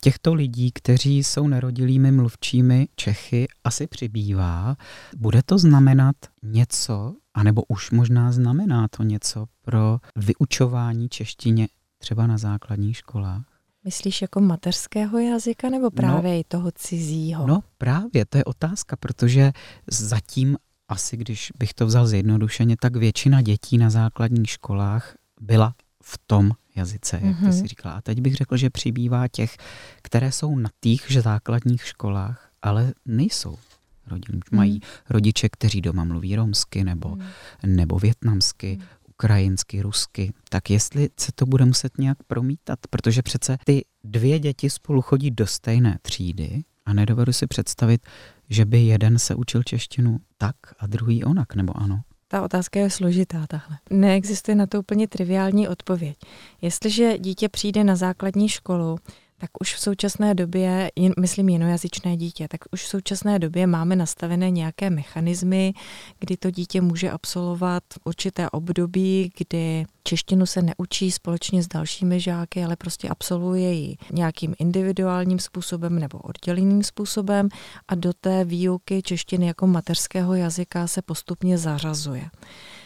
[0.00, 4.76] těchto lidí, kteří jsou nerodilými mluvčími Čechy, asi přibývá.
[5.16, 11.68] Bude to znamenat něco, anebo už možná znamená to něco pro vyučování češtině
[11.98, 13.44] třeba na základních školách?
[13.84, 17.46] Myslíš jako mateřského jazyka nebo právě no, i toho cizího?
[17.46, 19.52] No právě, to je otázka, protože
[19.86, 20.56] zatím
[20.88, 26.50] asi, když bych to vzal zjednodušeně, tak většina dětí na základních školách byla v tom
[26.76, 27.52] jazyce, jak ty mhm.
[27.52, 27.94] si říkala.
[27.94, 29.56] A teď bych řekl, že přibývá těch,
[30.02, 33.58] které jsou na těch základních školách, ale nejsou
[34.06, 34.40] rodin.
[34.50, 34.58] Mm.
[34.58, 37.22] Mají rodiče, kteří doma mluví romsky nebo, mm.
[37.66, 38.86] nebo větnamsky, mm.
[39.08, 40.32] ukrajinsky, rusky.
[40.48, 45.30] Tak jestli se to bude muset nějak promítat, protože přece ty dvě děti spolu chodí
[45.30, 48.06] do stejné třídy a nedovedu si představit,
[48.50, 52.00] že by jeden se učil češtinu tak a druhý onak, nebo ano?
[52.28, 53.78] Ta otázka je složitá tahle.
[53.90, 56.16] Neexistuje na to úplně triviální odpověď.
[56.62, 58.98] Jestliže dítě přijde na základní školu,
[59.38, 64.50] tak už v současné době, myslím jinojazyčné dítě, tak už v současné době máme nastavené
[64.50, 65.74] nějaké mechanismy,
[66.20, 72.64] kdy to dítě může absolvovat určité období, kdy češtinu se neučí společně s dalšími žáky,
[72.64, 77.48] ale prostě absolvuje ji nějakým individuálním způsobem nebo odděleným způsobem
[77.88, 82.30] a do té výuky češtiny jako mateřského jazyka se postupně zařazuje.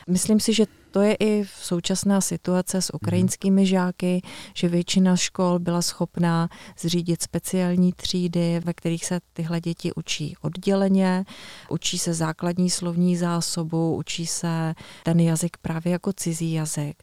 [0.09, 4.23] Myslím si, že to je i v současná situace s ukrajinskými žáky,
[4.55, 11.25] že většina škol byla schopná zřídit speciální třídy, ve kterých se tyhle děti učí odděleně,
[11.69, 17.03] učí se základní slovní zásobu, učí se ten jazyk právě jako cizí jazyk.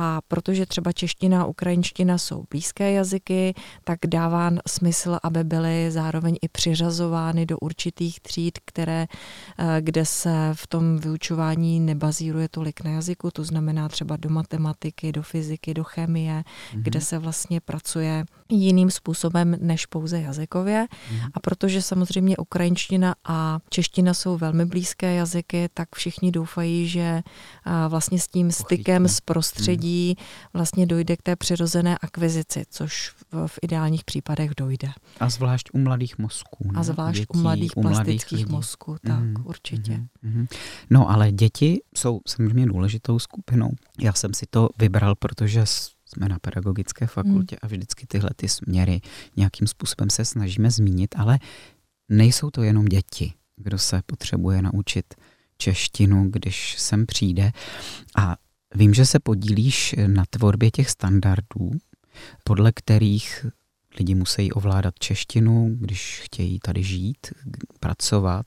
[0.00, 6.36] A protože třeba čeština a ukrajinština jsou blízké jazyky, tak dává smysl, aby byly zároveň
[6.42, 9.06] i přiřazovány do určitých tříd, které,
[9.58, 15.12] eh, kde se v tom vyučování nebazíruje tolik na jazyku, to znamená třeba do matematiky,
[15.12, 16.82] do fyziky, do chemie, mm-hmm.
[16.82, 20.86] kde se vlastně pracuje jiným způsobem než pouze jazykově.
[20.90, 21.30] Mm-hmm.
[21.34, 27.22] A protože samozřejmě ukrajinština a čeština jsou velmi blízké jazyky, tak všichni doufají, že eh,
[27.88, 30.16] vlastně s tím stykem s prostředí lidí
[30.52, 34.88] vlastně dojde k té přirozené akvizici, což v, v ideálních případech dojde.
[35.20, 36.72] A zvlášť u mladých mozků.
[36.72, 36.80] Ne?
[36.80, 39.96] A zvlášť dětí, u mladých u plastických mladých mozků, tak mm, určitě.
[39.96, 40.46] Mm, mm.
[40.90, 43.70] No ale děti jsou samozřejmě důležitou skupinou.
[44.00, 47.58] Já jsem si to vybral, protože jsme na pedagogické fakultě mm.
[47.62, 49.00] a vždycky tyhle ty směry
[49.36, 51.38] nějakým způsobem se snažíme zmínit, ale
[52.08, 55.14] nejsou to jenom děti, kdo se potřebuje naučit
[55.58, 57.52] češtinu, když sem přijde.
[58.16, 58.36] A
[58.74, 61.70] Vím, že se podílíš na tvorbě těch standardů,
[62.44, 63.46] podle kterých
[63.98, 67.26] lidi musí ovládat češtinu, když chtějí tady žít,
[67.80, 68.46] pracovat,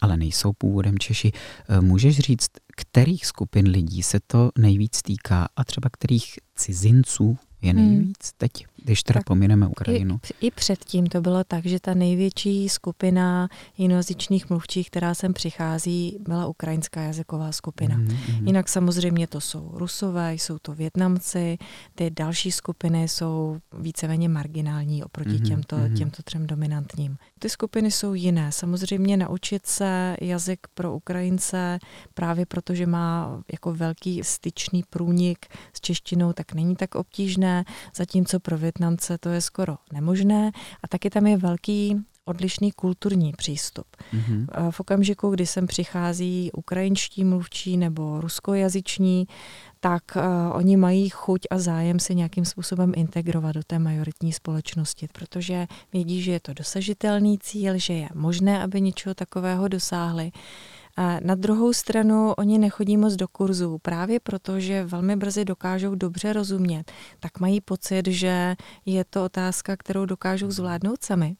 [0.00, 1.32] ale nejsou původem Češi.
[1.80, 7.82] Můžeš říct, kterých skupin lidí se to nejvíc týká a třeba kterých cizinců je hmm.
[7.82, 8.32] nejvíc hmm.
[8.36, 10.20] teď, když teda tak pomineme Ukrajinu.
[10.40, 16.18] I, I předtím to bylo tak, že ta největší skupina jinojazyčných mluvčích, která sem přichází,
[16.20, 17.94] byla ukrajinská jazyková skupina.
[17.94, 18.46] Hmm, hmm.
[18.46, 21.58] Jinak samozřejmě to jsou Rusové, jsou to Větnamci,
[21.94, 25.96] ty další skupiny jsou víceméně marginální oproti hmm, těmto, hmm.
[25.96, 27.16] těmto třem dominantním.
[27.38, 28.52] Ty skupiny jsou jiné.
[28.52, 31.78] Samozřejmě naučit se jazyk pro Ukrajince
[32.14, 37.64] právě protože má jako velký styčný průnik s češtinou, tak není tak obtížné,
[37.94, 40.50] zatímco pro Větnamce to je skoro nemožné
[40.82, 43.86] a taky tam je velký odlišný kulturní přístup.
[44.14, 44.70] Mm-hmm.
[44.70, 49.26] V okamžiku, kdy sem přichází ukrajinští mluvčí nebo ruskojazyční,
[49.80, 50.22] tak uh,
[50.56, 56.22] oni mají chuť a zájem se nějakým způsobem integrovat do té majoritní společnosti, protože vědí,
[56.22, 60.32] že je to dosažitelný cíl, že je možné, aby něčeho takového dosáhli.
[61.22, 66.32] Na druhou stranu oni nechodí moc do kurzů, právě proto, že velmi brzy dokážou dobře
[66.32, 71.36] rozumět, tak mají pocit, že je to otázka, kterou dokážou zvládnout sami.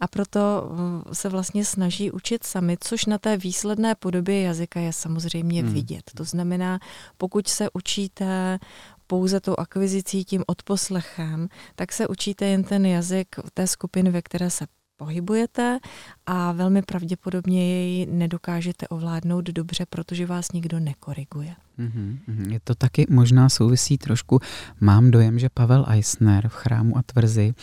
[0.00, 4.92] A proto uh, se vlastně snaží učit sami, což na té výsledné podobě jazyka je
[4.92, 5.72] samozřejmě hmm.
[5.72, 6.10] vidět.
[6.14, 6.78] To znamená,
[7.16, 8.58] pokud se učíte
[9.06, 14.50] pouze tou akvizicí, tím odposlechem, tak se učíte jen ten jazyk té skupiny, ve které
[14.50, 15.78] se pohybujete
[16.26, 21.54] a velmi pravděpodobně jej nedokážete ovládnout dobře, protože vás nikdo nekoriguje.
[21.78, 22.18] Mm-hmm.
[22.50, 24.40] Je to taky možná souvisí trošku,
[24.80, 27.54] mám dojem, že Pavel Eisner v chrámu a tvrzi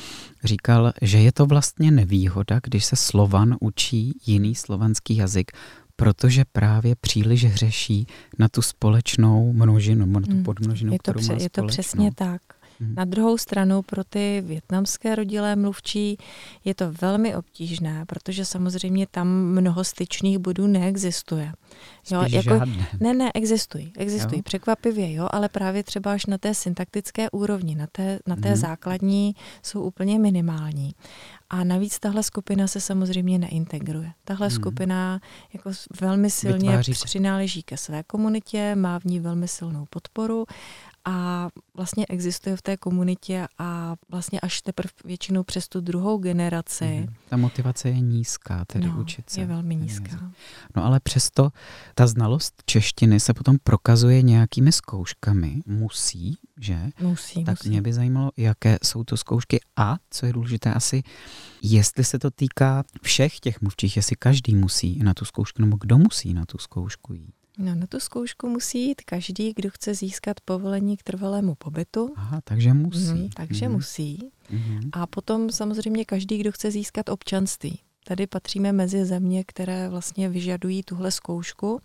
[0.44, 5.52] říkal, že je to vlastně nevýhoda, když se Slovan učí jiný slovanský jazyk,
[5.96, 8.08] protože právě příliš hřeší
[8.40, 10.44] na tu společnou množinu, na tu hmm.
[10.44, 12.42] podmnožinu, je to, kterou má Je to přesně tak.
[12.80, 12.96] Hmm.
[12.96, 16.18] Na druhou stranu pro ty větnamské rodilé mluvčí
[16.66, 21.52] je to velmi obtížné, protože samozřejmě tam mnoho styčných bodů neexistuje.
[22.12, 22.88] Jo, jako, žádné.
[23.00, 23.94] Ne, ne, existují.
[23.98, 24.44] Existují jo?
[24.44, 28.58] překvapivě, jo, ale právě třeba až na té syntaktické úrovni, na té, na té hmm.
[28.58, 30.96] základní jsou úplně minimální.
[31.50, 34.12] A navíc tahle skupina se samozřejmě neintegruje.
[34.24, 34.56] Tahle hmm.
[34.56, 35.22] skupina
[35.54, 40.46] jako velmi silně přináleží ke své komunitě, má v ní velmi silnou podporu
[41.06, 46.86] a vlastně existuje v té komunitě a vlastně až teprve většinou přes tu druhou generaci.
[46.86, 47.14] Mm.
[47.30, 49.40] Ta motivace je nízká, tedy no, učit se.
[49.42, 50.32] je velmi nízká.
[50.76, 51.50] No ale přesto
[51.96, 55.62] ta znalost češtiny se potom prokazuje nějakými zkouškami.
[55.66, 56.80] Musí, že?
[57.02, 57.70] Musí, Tak musí.
[57.70, 61.04] mě by zajímalo, jaké jsou to zkoušky a, co je důležité asi,
[61.62, 65.98] jestli se to týká všech těch mluvčích, jestli každý musí na tu zkoušku, nebo kdo
[65.98, 67.34] musí na tu zkoušku jít.
[67.58, 72.14] No, na tu zkoušku musí jít každý, kdo chce získat povolení k trvalému pobytu.
[72.16, 73.14] Aha, takže musí.
[73.14, 73.74] Mm, takže mm.
[73.74, 74.32] musí.
[74.50, 74.90] Mm.
[74.92, 77.80] A potom samozřejmě každý, kdo chce získat občanství.
[78.06, 81.82] Tady patříme mezi země, které vlastně vyžadují tuhle zkoušku.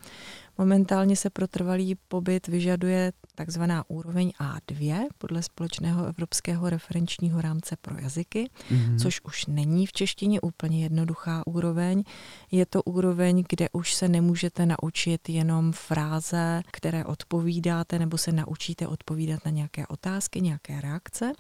[0.59, 7.99] Momentálně se pro trvalý pobyt vyžaduje takzvaná úroveň A2 podle společného evropského referenčního rámce pro
[7.99, 8.99] jazyky, mm-hmm.
[9.03, 12.03] což už není v češtině úplně jednoduchá úroveň.
[12.51, 18.87] Je to úroveň, kde už se nemůžete naučit jenom fráze, které odpovídáte, nebo se naučíte
[18.87, 21.35] odpovídat na nějaké otázky, nějaké reakce, mm.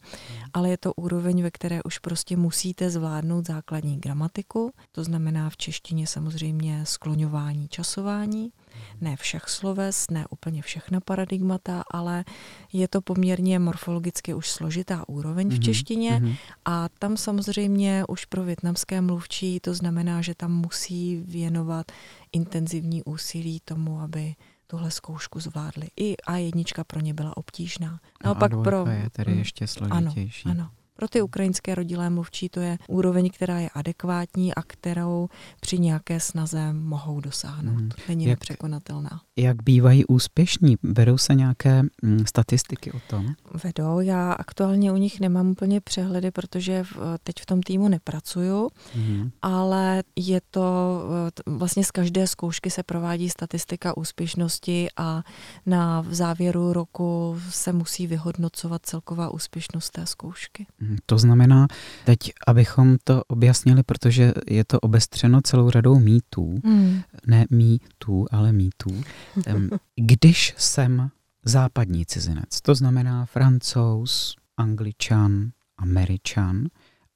[0.52, 5.56] ale je to úroveň, ve které už prostě musíte zvládnout základní gramatiku, to znamená v
[5.56, 8.52] češtině samozřejmě skloňování, časování,
[9.00, 12.24] ne všech sloves, ne úplně všechna paradigmata, ale
[12.72, 16.36] je to poměrně morfologicky už složitá úroveň v mhm, češtině mm-hmm.
[16.64, 21.92] a tam samozřejmě už pro větnamské mluvčí to znamená, že tam musí věnovat
[22.32, 24.34] intenzivní úsilí tomu, aby
[24.66, 25.88] tuhle zkoušku zvládli.
[25.96, 28.00] I A1 pro ně byla obtížná.
[28.24, 28.86] Naopak no pro...
[28.86, 29.38] je tedy mm.
[29.38, 30.48] ještě složitější.
[30.48, 30.70] Ano, ano.
[30.98, 35.28] Pro ty ukrajinské rodilé mluvčí to je úroveň, která je adekvátní a kterou
[35.60, 37.78] při nějaké snaze mohou dosáhnout.
[37.78, 37.90] Hmm.
[38.08, 39.20] Není jak, nepřekonatelná.
[39.36, 40.76] Jak bývají úspěšní?
[40.82, 43.26] Vedou se nějaké mm, statistiky o tom?
[43.64, 44.00] Vedou.
[44.00, 49.30] Já aktuálně u nich nemám úplně přehledy, protože v, teď v tom týmu nepracuju, hmm.
[49.42, 51.02] ale je to
[51.46, 55.22] vlastně z každé zkoušky se provádí statistika úspěšnosti a
[55.66, 60.66] na v závěru roku se musí vyhodnocovat celková úspěšnost té zkoušky.
[60.78, 60.87] Hmm.
[61.06, 61.66] To znamená,
[62.04, 67.00] teď, abychom to objasnili, protože je to obestřeno celou radou mýtů, mm.
[67.26, 69.02] ne mýtů, ale mýtů.
[69.96, 71.10] Když jsem
[71.44, 76.64] západní cizinec, to znamená francouz, angličan, američan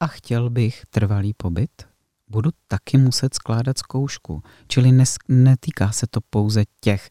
[0.01, 1.87] a chtěl bych trvalý pobyt,
[2.29, 4.43] budu taky muset skládat zkoušku.
[4.69, 7.09] Čili nes, netýká se to pouze těch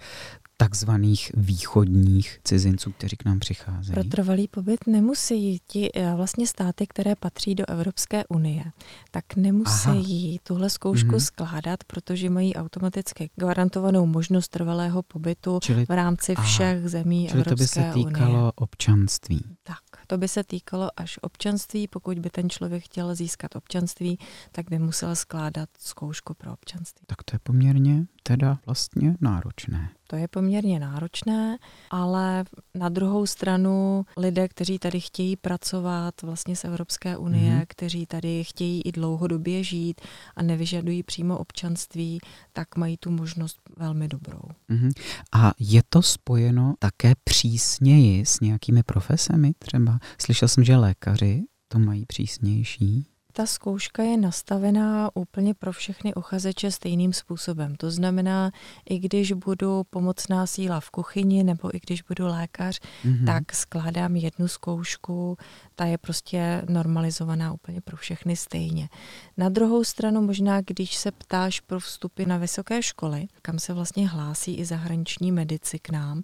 [0.63, 3.93] takzvaných východních cizinců, kteří k nám přicházejí?
[3.93, 8.63] Pro trvalý pobyt nemusí ti eh, vlastně státy, které patří do Evropské unie,
[9.11, 10.39] tak nemusí Aha.
[10.43, 11.25] tuhle zkoušku mm-hmm.
[11.25, 16.89] skládat, protože mají automaticky garantovanou možnost trvalého pobytu Čili, v rámci všech aha.
[16.89, 17.91] zemí Čili Evropské unie.
[17.93, 18.51] to by se týkalo unie.
[18.55, 19.43] občanství.
[19.63, 21.87] Tak, to by se týkalo až občanství.
[21.87, 24.19] Pokud by ten člověk chtěl získat občanství,
[24.51, 27.05] tak by musel skládat zkoušku pro občanství.
[27.07, 29.89] Tak to je poměrně teda vlastně náročné.
[30.11, 31.57] To je poměrně náročné,
[31.89, 32.43] ale
[32.75, 37.65] na druhou stranu lidé, kteří tady chtějí pracovat vlastně z Evropské unie, mm-hmm.
[37.67, 40.01] kteří tady chtějí i dlouhodobě žít
[40.35, 42.19] a nevyžadují přímo občanství,
[42.53, 44.41] tak mají tu možnost velmi dobrou.
[44.69, 44.91] Mm-hmm.
[45.31, 49.99] A je to spojeno také přísněji s nějakými profesemi třeba?
[50.21, 53.10] Slyšel jsem, že lékaři to mají přísnější.
[53.33, 57.75] Ta zkouška je nastavená úplně pro všechny uchazeče stejným způsobem.
[57.75, 58.51] To znamená,
[58.89, 63.25] i když budu pomocná síla v kuchyni nebo i když budu lékař, mm-hmm.
[63.25, 65.37] tak skládám jednu zkoušku,
[65.75, 68.89] ta je prostě normalizovaná úplně pro všechny stejně.
[69.37, 74.07] Na druhou stranu možná, když se ptáš pro vstupy na vysoké školy, kam se vlastně
[74.07, 76.23] hlásí i zahraniční medici k nám,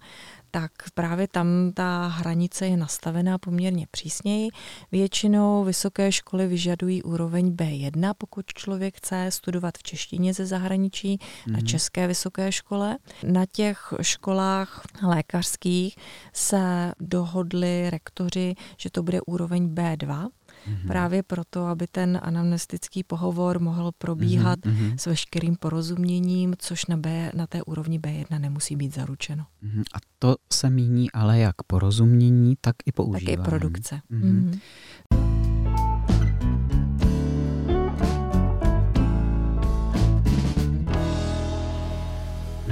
[0.51, 4.49] tak právě tam ta hranice je nastavená poměrně přísněji.
[4.91, 11.51] Většinou vysoké školy vyžadují úroveň B1, pokud člověk chce studovat v češtině ze zahraničí mm-hmm.
[11.51, 11.67] na mhm.
[11.67, 12.97] české vysoké škole.
[13.23, 15.95] Na těch školách lékařských
[16.33, 20.27] se dohodli rektoři, že to bude úroveň B2,
[20.69, 20.87] Mm-hmm.
[20.87, 24.95] Právě proto, aby ten anamnestický pohovor mohl probíhat mm-hmm.
[24.97, 29.45] s veškerým porozuměním, což na, B, na té úrovni B1 nemusí být zaručeno.
[29.63, 29.83] Mm-hmm.
[29.93, 33.37] A to se míní ale jak porozumění, tak i používání.
[33.37, 34.01] Tak i produkce.
[34.11, 34.49] Mm-hmm.
[34.49, 34.59] Mm-hmm.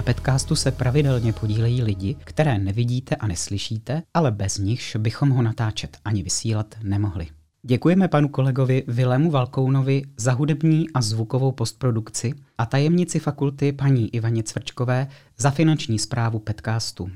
[0.05, 5.97] podcastu se pravidelně podílejí lidi, které nevidíte a neslyšíte, ale bez nichž bychom ho natáčet
[6.05, 7.27] ani vysílat nemohli.
[7.67, 14.43] Děkujeme panu kolegovi Vilému Valkounovi za hudební a zvukovou postprodukci a tajemnici fakulty paní Ivaně
[14.43, 17.09] Cvrčkové za finanční zprávu podcastu.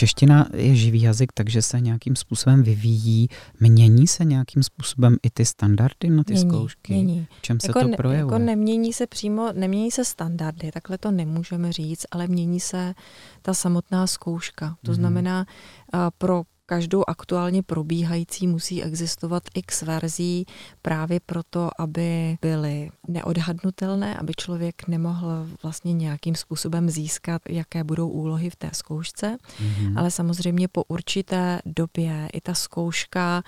[0.00, 3.28] Čeština je živý jazyk, takže se nějakým způsobem vyvíjí.
[3.60, 6.92] Mění se nějakým způsobem i ty standardy na ty mění, zkoušky?
[6.92, 7.26] Mění.
[7.38, 8.34] V čem jako se to projevuje?
[8.34, 12.94] Jako nemění se přímo, nemění se standardy, takhle to nemůžeme říct, ale mění se
[13.42, 14.76] ta samotná zkouška.
[14.84, 14.94] To mm-hmm.
[14.94, 15.46] znamená,
[16.18, 20.46] pro každou aktuálně probíhající musí existovat x verzí
[20.82, 28.50] právě proto, aby byly neodhadnutelné, aby člověk nemohl vlastně nějakým způsobem získat, jaké budou úlohy
[28.50, 29.36] v té zkoušce.
[29.36, 29.98] Mm-hmm.
[29.98, 33.42] Ale samozřejmě po určité době i ta zkouška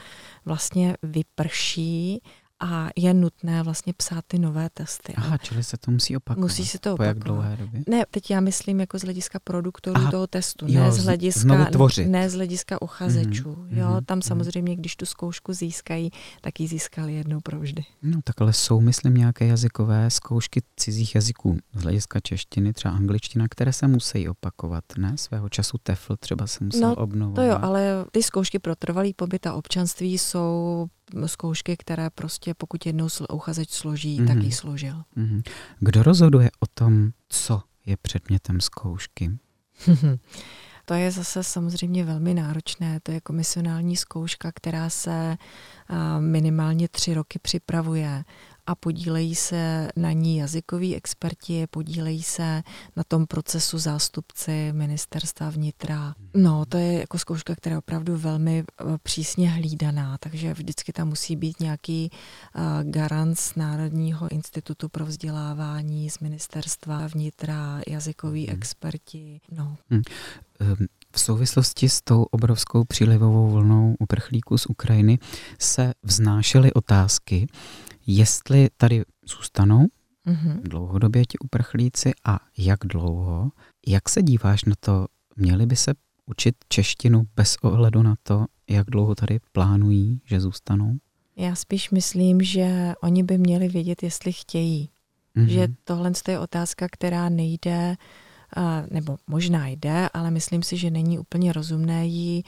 [0.44, 2.22] vlastně vyprší
[2.62, 5.14] a je nutné vlastně psát ty nové testy.
[5.16, 6.44] Aha, čili se to musí opakovat.
[6.44, 7.04] Musí se to opakovat.
[7.04, 7.82] Po jak dlouhé době?
[7.88, 11.68] Ne, teď já myslím jako z hlediska produktorů Aha, toho testu, jo, ne z hlediska,
[12.06, 13.52] ne z hlediska uchazečů.
[13.52, 14.28] Mm-hmm, jo, tam mm-hmm.
[14.28, 17.84] samozřejmě, když tu zkoušku získají, tak ji získali jednou provždy.
[18.02, 23.48] No tak ale jsou, myslím, nějaké jazykové zkoušky cizích jazyků z hlediska češtiny, třeba angličtina,
[23.48, 25.12] které se musí opakovat, ne?
[25.16, 27.36] Svého času TEFL třeba se musel no, obnovovat.
[27.36, 30.86] to jo, ale ty zkoušky pro trvalý pobyt a občanství jsou
[31.26, 34.26] zkoušky, které prostě pokud jednou uchazeč složí, mm-hmm.
[34.26, 35.02] tak ji složil.
[35.16, 35.42] Mm-hmm.
[35.80, 39.30] Kdo rozhoduje o tom, co je předmětem zkoušky?
[40.84, 43.00] to je zase samozřejmě velmi náročné.
[43.02, 45.36] To je komisionální zkouška, která se
[46.18, 48.24] minimálně tři roky připravuje
[48.66, 52.62] a podílejí se na ní jazykoví experti, podílejí se
[52.96, 56.14] na tom procesu zástupci ministerstva vnitra.
[56.34, 61.08] No, to je jako zkouška, která je opravdu velmi eh, přísně hlídaná, takže vždycky tam
[61.08, 68.56] musí být nějaký uh, garant z Národního institutu pro vzdělávání, z ministerstva vnitra, jazykoví hmm.
[68.56, 69.40] experti.
[69.50, 69.76] No.
[69.90, 70.02] Hmm.
[71.14, 75.18] V souvislosti s tou obrovskou přílivovou vlnou uprchlíků z Ukrajiny
[75.58, 77.46] se vznášely otázky,
[78.06, 79.86] jestli tady zůstanou
[80.26, 80.60] mm-hmm.
[80.62, 83.50] dlouhodobě ti uprchlíci a jak dlouho.
[83.86, 85.94] Jak se díváš na to, měli by se
[86.26, 90.96] učit češtinu bez ohledu na to, jak dlouho tady plánují, že zůstanou?
[91.36, 94.90] Já spíš myslím, že oni by měli vědět, jestli chtějí.
[95.36, 95.46] Mm-hmm.
[95.46, 97.96] Že tohle je otázka, která nejde
[98.90, 102.42] nebo možná jde, ale myslím si, že není úplně rozumné ji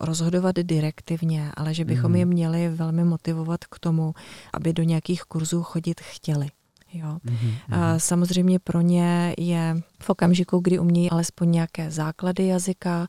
[0.00, 2.16] rozhodovat direktivně, ale že bychom mm.
[2.16, 4.14] je měli velmi motivovat k tomu,
[4.54, 6.48] aby do nějakých kurzů chodit chtěli.
[6.92, 7.18] Jo.
[7.24, 7.54] Mm-hmm.
[7.70, 13.06] A samozřejmě pro ně je v okamžiku, kdy umějí alespoň nějaké základy jazyka,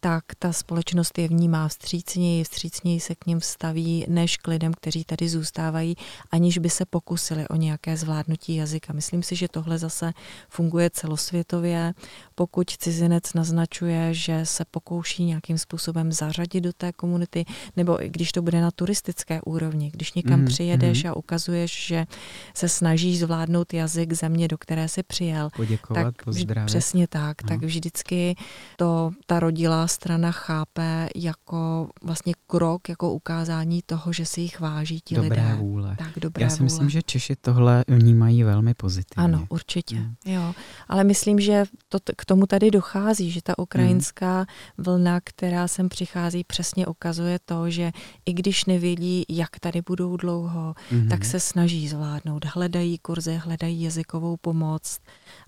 [0.00, 5.04] tak ta společnost je vnímá vstřícněji, vstřícněji se k ním staví, než k lidem, kteří
[5.04, 5.96] tady zůstávají,
[6.30, 8.92] aniž by se pokusili o nějaké zvládnutí jazyka.
[8.92, 10.12] Myslím si, že tohle zase
[10.48, 11.94] funguje celosvětově.
[12.34, 17.44] Pokud cizinec naznačuje, že se pokouší nějakým způsobem zařadit do té komunity,
[17.76, 21.10] nebo i když to bude na turistické úrovni, když někam mm, přijedeš mm.
[21.10, 22.06] a ukazuješ, že
[22.54, 26.66] se snažíš zvládnout jazyk země, do které si přijel, Poděkovat, tak pozdravit.
[26.66, 27.48] přesně tak, no.
[27.48, 28.36] tak vždycky
[28.76, 35.00] to ta rodila strana chápe jako vlastně krok, jako ukázání toho, že si jich váží
[35.04, 35.54] ti dobré lidé.
[35.54, 35.96] Vůle.
[35.98, 36.64] Tak, dobré Já si vůle.
[36.64, 39.24] myslím, že Češi tohle vnímají velmi pozitivně.
[39.24, 39.96] Ano, určitě.
[39.96, 40.14] Hmm.
[40.24, 40.54] Jo.
[40.88, 44.46] Ale myslím, že to, k tomu tady dochází, že ta ukrajinská hmm.
[44.78, 47.92] vlna, která sem přichází, přesně ukazuje to, že
[48.26, 51.08] i když nevědí, jak tady budou dlouho, hmm.
[51.08, 52.44] tak se snaží zvládnout.
[52.44, 54.98] Hledají kurzy, hledají jazykovou pomoc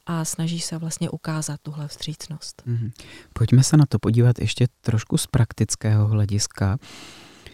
[0.06, 2.62] a snaží se vlastně ukázat tuhle vstřícnost.
[2.66, 2.90] Mm-hmm.
[3.32, 6.78] Pojďme se na to podívat ještě trošku z praktického hlediska.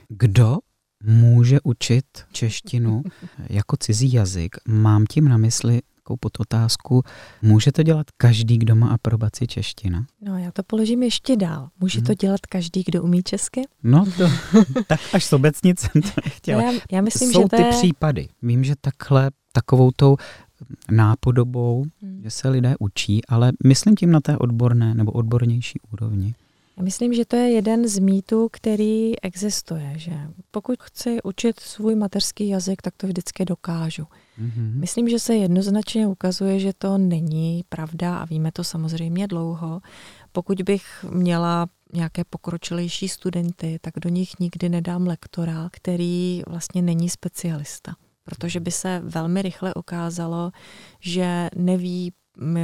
[0.08, 0.56] Kdo
[1.04, 3.02] může učit češtinu
[3.50, 4.56] jako cizí jazyk?
[4.68, 7.02] Mám tím na mysli takovou podotázku,
[7.42, 10.06] může to dělat každý, kdo má aprobaci čeština?
[10.20, 11.68] No já to položím ještě dál.
[11.80, 12.06] Může hmm.
[12.06, 13.62] to dělat každý, kdo umí česky?
[13.82, 14.28] No to,
[14.86, 16.62] tak až sobecnic jsem to nechtěla.
[16.62, 17.70] No já, já myslím, Jsou že to ty je...
[17.70, 18.28] případy.
[18.42, 20.16] Vím, že takhle, takovou tou
[20.90, 22.20] nápodobou, hmm.
[22.22, 26.34] že se lidé učí, ale myslím tím na té odborné nebo odbornější úrovni.
[26.76, 30.12] Já myslím, že to je jeden z mýtů, který existuje, že
[30.50, 34.02] pokud chci učit svůj mateřský jazyk, tak to vždycky dokážu.
[34.02, 34.74] Mm-hmm.
[34.74, 39.80] Myslím, že se jednoznačně ukazuje, že to není pravda a víme to samozřejmě dlouho,
[40.32, 47.08] pokud bych měla nějaké pokročilejší studenty, tak do nich nikdy nedám lektora, který vlastně není
[47.08, 47.96] specialista.
[48.26, 50.52] Protože by se velmi rychle ukázalo,
[51.00, 52.12] že neví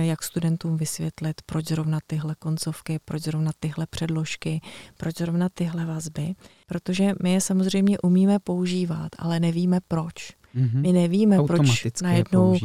[0.03, 4.61] jak studentům vysvětlit, proč zrovna tyhle koncovky, proč zrovna tyhle předložky,
[4.97, 6.35] proč zrovna tyhle vazby,
[6.67, 10.15] protože my je samozřejmě umíme používat, ale nevíme proč.
[10.57, 10.81] Mm-hmm.
[10.81, 12.59] My nevíme, proč najednou,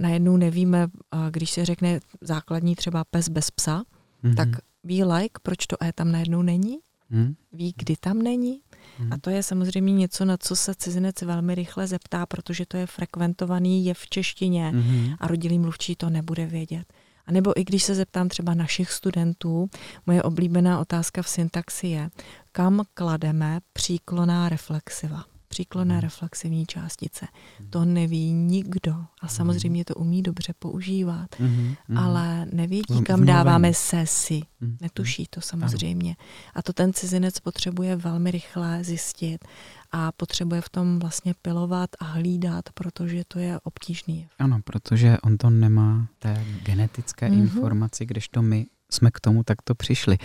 [0.00, 0.86] najednou nevíme,
[1.30, 3.82] když se řekne základní třeba pes bez psa,
[4.24, 4.34] mm-hmm.
[4.34, 4.48] tak
[4.84, 6.78] ví like, proč to E tam najednou není,
[7.14, 7.34] mm-hmm.
[7.52, 8.60] ví, kdy tam není,
[8.98, 9.12] Hmm.
[9.12, 12.86] A to je samozřejmě něco, na co se cizinec velmi rychle zeptá, protože to je
[12.86, 15.14] frekventovaný je v češtině hmm.
[15.20, 16.92] a rodilý mluvčí to nebude vědět.
[17.26, 19.70] A nebo i když se zeptám třeba našich studentů,
[20.06, 22.10] moje oblíbená otázka v syntaxi je,
[22.52, 25.24] kam klademe příkloná reflexiva
[25.54, 26.02] příklonné mhm.
[26.02, 27.26] reflexivní částice.
[27.60, 27.70] Mhm.
[27.70, 29.28] To neví nikdo a mhm.
[29.28, 31.76] samozřejmě to umí dobře používat, mm-hmm.
[31.96, 34.40] ale nevědí, kam dáváme sesi.
[34.62, 34.76] Mm-hmm.
[34.80, 36.16] Netuší to samozřejmě.
[36.54, 39.44] A to ten cizinec potřebuje velmi rychle zjistit
[39.92, 44.28] a potřebuje v tom vlastně pilovat a hlídat, protože to je obtížný.
[44.38, 47.40] Ano, protože on to nemá té genetické mm-hmm.
[47.40, 50.18] informaci, když to my jsme k tomu takto přišli.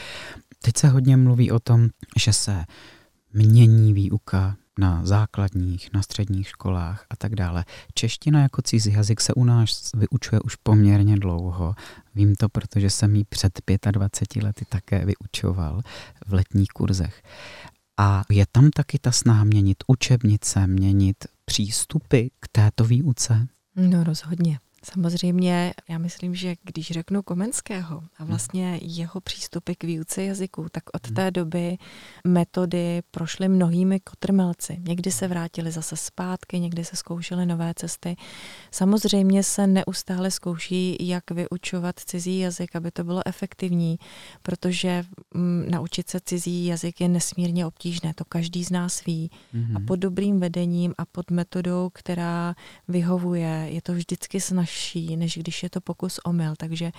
[0.62, 2.66] Teď se hodně mluví o tom, že se
[3.34, 7.66] mění výuka, na základních, na středních školách a tak dále.
[7.94, 11.76] Čeština jako cizí jazyk se u nás vyučuje už poměrně dlouho.
[12.16, 13.60] Vím to, protože jsem ji před
[13.92, 15.82] 25 lety také vyučoval
[16.28, 17.24] v letních kurzech.
[17.98, 23.48] A je tam taky ta snaha měnit učebnice, měnit přístupy k této výuce?
[23.76, 24.60] No rozhodně.
[24.84, 28.28] Samozřejmě, já myslím, že když řeknu Komenského a hmm.
[28.28, 31.16] vlastně jeho přístupy k výuce jazyku, tak od hmm.
[31.16, 31.78] té doby
[32.28, 34.78] metody prošly mnohými kotrmelci.
[34.88, 38.16] Někdy se vrátili zase zpátky, někdy se zkoušely nové cesty.
[38.72, 44.00] Samozřejmě se neustále zkouší, jak vyučovat cizí jazyk, aby to bylo efektivní,
[44.42, 45.04] protože
[45.36, 49.32] m, mm, naučit se cizí jazyk je nesmírně obtížné, to každý z nás ví.
[49.54, 49.78] Mm-hmm.
[49.78, 52.56] A pod dobrým vedením a pod metodou, která
[52.88, 56.54] vyhovuje, je to vždycky snažší snažší, než když je to pokus omyl.
[56.58, 56.92] Takže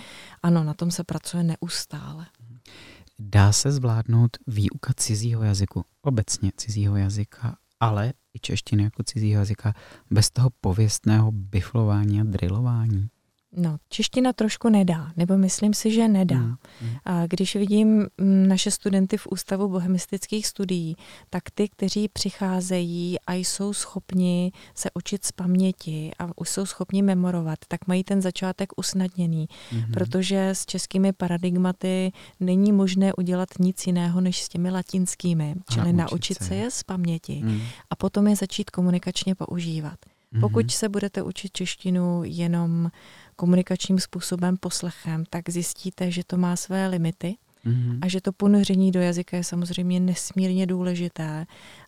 [0.43, 2.27] ano, na tom se pracuje neustále.
[3.19, 9.75] Dá se zvládnout výuka cizího jazyku, obecně cizího jazyka, ale i češtiny jako cizího jazyka,
[10.11, 13.09] bez toho pověstného biflování a drillování?
[13.57, 16.37] No, čeština trošku nedá, nebo myslím si, že nedá.
[16.37, 16.59] Hmm.
[17.05, 20.97] A když vidím mm, naše studenty v Ústavu bohemistických studií,
[21.31, 27.03] tak ty, kteří přicházejí a jsou schopni se učit z paměti a už jsou schopni
[27.03, 29.93] memorovat, tak mají ten začátek usnadněný, hmm.
[29.93, 36.43] protože s českými paradigmaty není možné udělat nic jiného než s těmi latinskými, čili naučit
[36.43, 37.61] se je z paměti hmm.
[37.91, 39.99] a potom je začít komunikačně používat.
[40.41, 40.71] Pokud mhm.
[40.71, 42.91] se budete učit češtinu jenom
[43.37, 47.99] komunikačním způsobem, poslechem, tak zjistíte, že to má své limity mm-hmm.
[48.03, 51.47] a že to ponoření do jazyka je samozřejmě nesmírně důležité,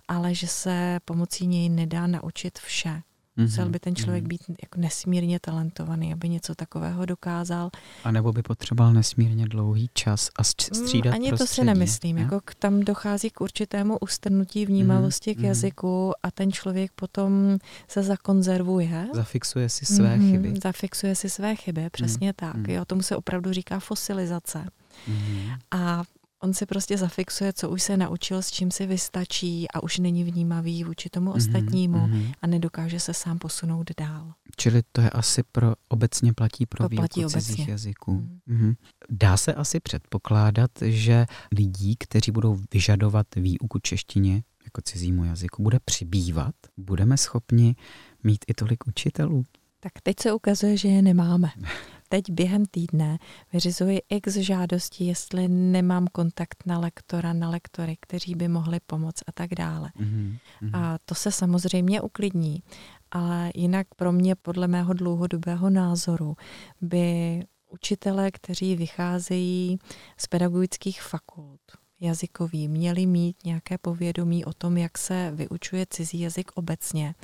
[0.09, 3.03] ale že se pomocí něj nedá naučit vše.
[3.37, 4.29] Musel by ten člověk mm-hmm.
[4.29, 7.71] být jako nesmírně talentovaný, aby něco takového dokázal.
[8.05, 12.17] A nebo by potřeboval nesmírně dlouhý čas a mm, střídat Ani prostředí, to si nemyslím.
[12.17, 12.23] Ne?
[12.23, 15.41] Jako k, tam dochází k určitému ustrnutí vnímavosti mm-hmm.
[15.41, 17.59] k jazyku a ten člověk potom
[17.89, 19.09] se zakonzervuje.
[19.15, 20.31] Zafixuje si své mm-hmm.
[20.31, 20.61] chyby.
[20.63, 22.53] Zafixuje si své chyby, přesně mm-hmm.
[22.53, 22.69] tak.
[22.69, 24.65] Jo, tomu se opravdu říká fosilizace.
[25.09, 25.59] Mm-hmm.
[25.71, 26.03] A
[26.43, 30.25] on si prostě zafixuje, co už se naučil, s čím si vystačí a už není
[30.25, 32.35] vnímavý vůči tomu mm-hmm, ostatnímu mm-hmm.
[32.43, 34.33] a nedokáže se sám posunout dál.
[34.57, 37.73] Čili to je asi pro obecně platí pro to výuku platí cizích obecně.
[37.73, 38.13] jazyků.
[38.13, 38.39] Mm.
[38.49, 38.75] Mm-hmm.
[39.11, 41.27] Dá se asi předpokládat, že
[41.57, 46.55] lidí, kteří budou vyžadovat výuku češtině jako cizímu jazyku, bude přibývat?
[46.77, 47.77] Budeme schopni
[48.25, 49.45] mít i tolik učitelů?
[49.81, 51.51] Tak teď se ukazuje, že je nemáme.
[52.13, 53.19] teď během týdne
[53.53, 59.33] vyřizuji x žádostí, jestli nemám kontakt na lektora, na lektory, kteří by mohli pomoct a
[59.33, 59.91] tak dále.
[60.01, 60.39] Mm-hmm.
[60.73, 62.63] A to se samozřejmě uklidní,
[63.11, 66.37] ale jinak pro mě, podle mého dlouhodobého názoru,
[66.81, 67.41] by
[67.71, 69.79] učitelé, kteří vycházejí
[70.17, 71.61] z pedagogických fakult,
[72.01, 77.15] jazykový, měli mít nějaké povědomí o tom, jak se vyučuje cizí jazyk obecně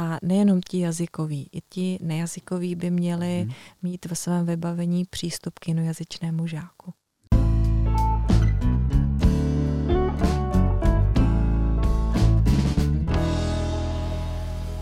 [0.00, 3.52] a nejenom ti jazykoví, i ti nejazykoví by měli hmm.
[3.82, 6.92] mít ve svém vybavení přístup k jinojazyčnému žáku.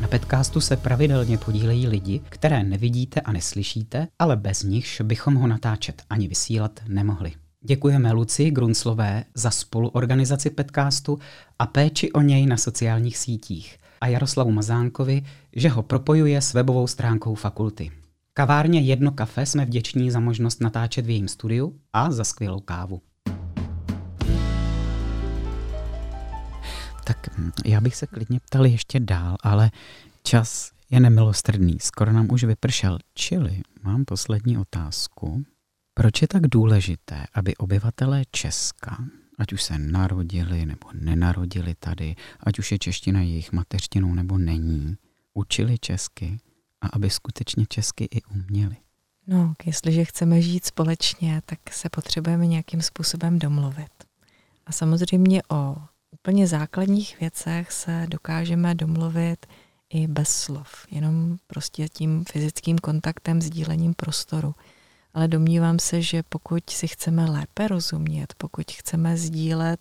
[0.01, 5.47] Na podcastu se pravidelně podílejí lidi, které nevidíte a neslyšíte, ale bez nichž bychom ho
[5.47, 7.33] natáčet ani vysílat nemohli.
[7.61, 11.19] Děkujeme Luci Grunslové za spoluorganizaci podcastu
[11.59, 15.23] a péči o něj na sociálních sítích– a Jaroslavu Mazánkovi,
[15.57, 17.91] že ho propojuje s webovou stránkou fakulty.
[18.35, 23.03] Kavárně Jedno kafe jsme vděční za možnost natáčet v jejím studiu a za skvělou kávu.
[27.05, 29.71] Tak hm, já bych se klidně ptal ještě dál, ale
[30.23, 31.77] čas je nemilostrdný.
[31.81, 32.99] Skoro nám už vypršel.
[33.15, 35.45] Čili mám poslední otázku.
[35.95, 39.05] Proč je tak důležité, aby obyvatelé Česka,
[39.39, 44.97] ať už se narodili nebo nenarodili tady, ať už je čeština jejich mateřštinou nebo není,
[45.35, 46.39] učili česky
[46.81, 48.77] a aby skutečně česky i uměli?
[49.27, 53.93] No, jestliže chceme žít společně, tak se potřebujeme nějakým způsobem domluvit.
[54.67, 55.77] A samozřejmě o
[56.11, 59.47] úplně základních věcech se dokážeme domluvit
[59.91, 64.55] i bez slov, jenom prostě tím fyzickým kontaktem, sdílením prostoru.
[65.19, 69.81] Ale domnívám se, že pokud si chceme lépe rozumět, pokud chceme sdílet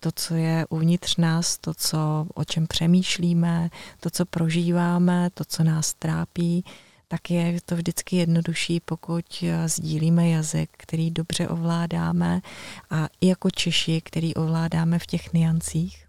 [0.00, 3.70] to, co je uvnitř nás, to, co, o čem přemýšlíme,
[4.00, 6.64] to, co prožíváme, to, co nás trápí,
[7.08, 12.40] tak je to vždycky jednodušší, pokud sdílíme jazyk, který dobře ovládáme
[12.90, 16.06] a i jako Češi, který ovládáme v těch niancích,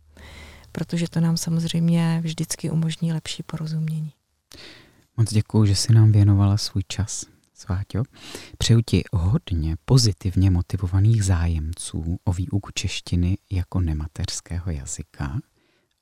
[0.71, 4.11] protože to nám samozřejmě vždycky umožní lepší porozumění.
[5.17, 7.34] Moc děkuji, že jsi nám věnovala svůj čas.
[7.57, 8.03] Sváťo,
[8.57, 15.39] přeju ti hodně pozitivně motivovaných zájemců o výuku češtiny jako nemateřského jazyka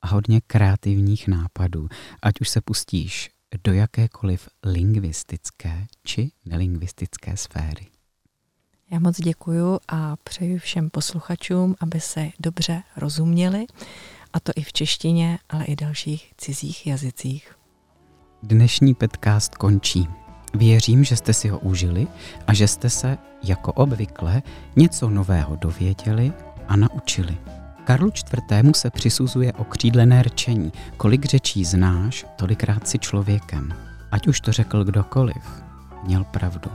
[0.01, 1.87] a hodně kreativních nápadů,
[2.21, 3.31] ať už se pustíš
[3.63, 7.87] do jakékoliv lingvistické či nelingvistické sféry.
[8.91, 13.65] Já moc děkuju a přeju všem posluchačům, aby se dobře rozuměli,
[14.33, 17.55] a to i v češtině, ale i dalších cizích jazycích.
[18.43, 20.22] Dnešní podcast končí.
[20.53, 22.07] Věřím, že jste si ho užili
[22.47, 24.41] a že jste se, jako obvykle,
[24.75, 26.33] něco nového dověděli
[26.67, 27.37] a naučili.
[27.83, 28.75] Karlu IV.
[28.75, 30.71] se přisuzuje okřídlené rčení.
[30.97, 33.73] Kolik řečí znáš, tolikrát si člověkem.
[34.11, 35.63] Ať už to řekl kdokoliv,
[36.03, 36.71] měl pravdu.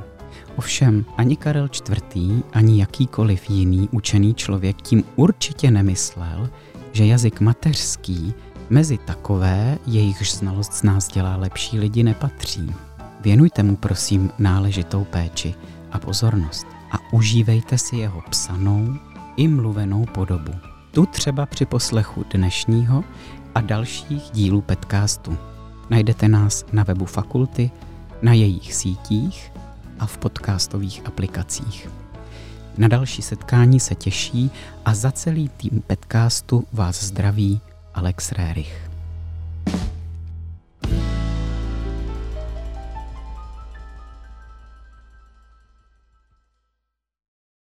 [0.57, 6.51] Ovšem, ani Karel IV., ani jakýkoliv jiný učený člověk tím určitě nemyslel,
[6.93, 8.35] že jazyk mateřský
[8.71, 12.75] mezi takové, jejichž znalost z nás dělá lepší lidi, nepatří.
[13.29, 15.55] Věnujte mu prosím náležitou péči
[15.93, 18.95] a pozornost a užívejte si jeho psanou
[19.37, 20.53] i mluvenou podobu.
[20.91, 23.05] Tu třeba při poslechu dnešního
[23.55, 25.39] a dalších dílů podcastu.
[25.91, 27.71] Najdete nás na webu fakulty,
[28.23, 29.53] na jejich sítích
[29.99, 31.91] a v podcastových aplikacích.
[32.79, 34.51] Na další setkání se těší
[34.85, 37.61] a za celý tým podcastu vás zdraví
[37.95, 38.88] Alex Rérich.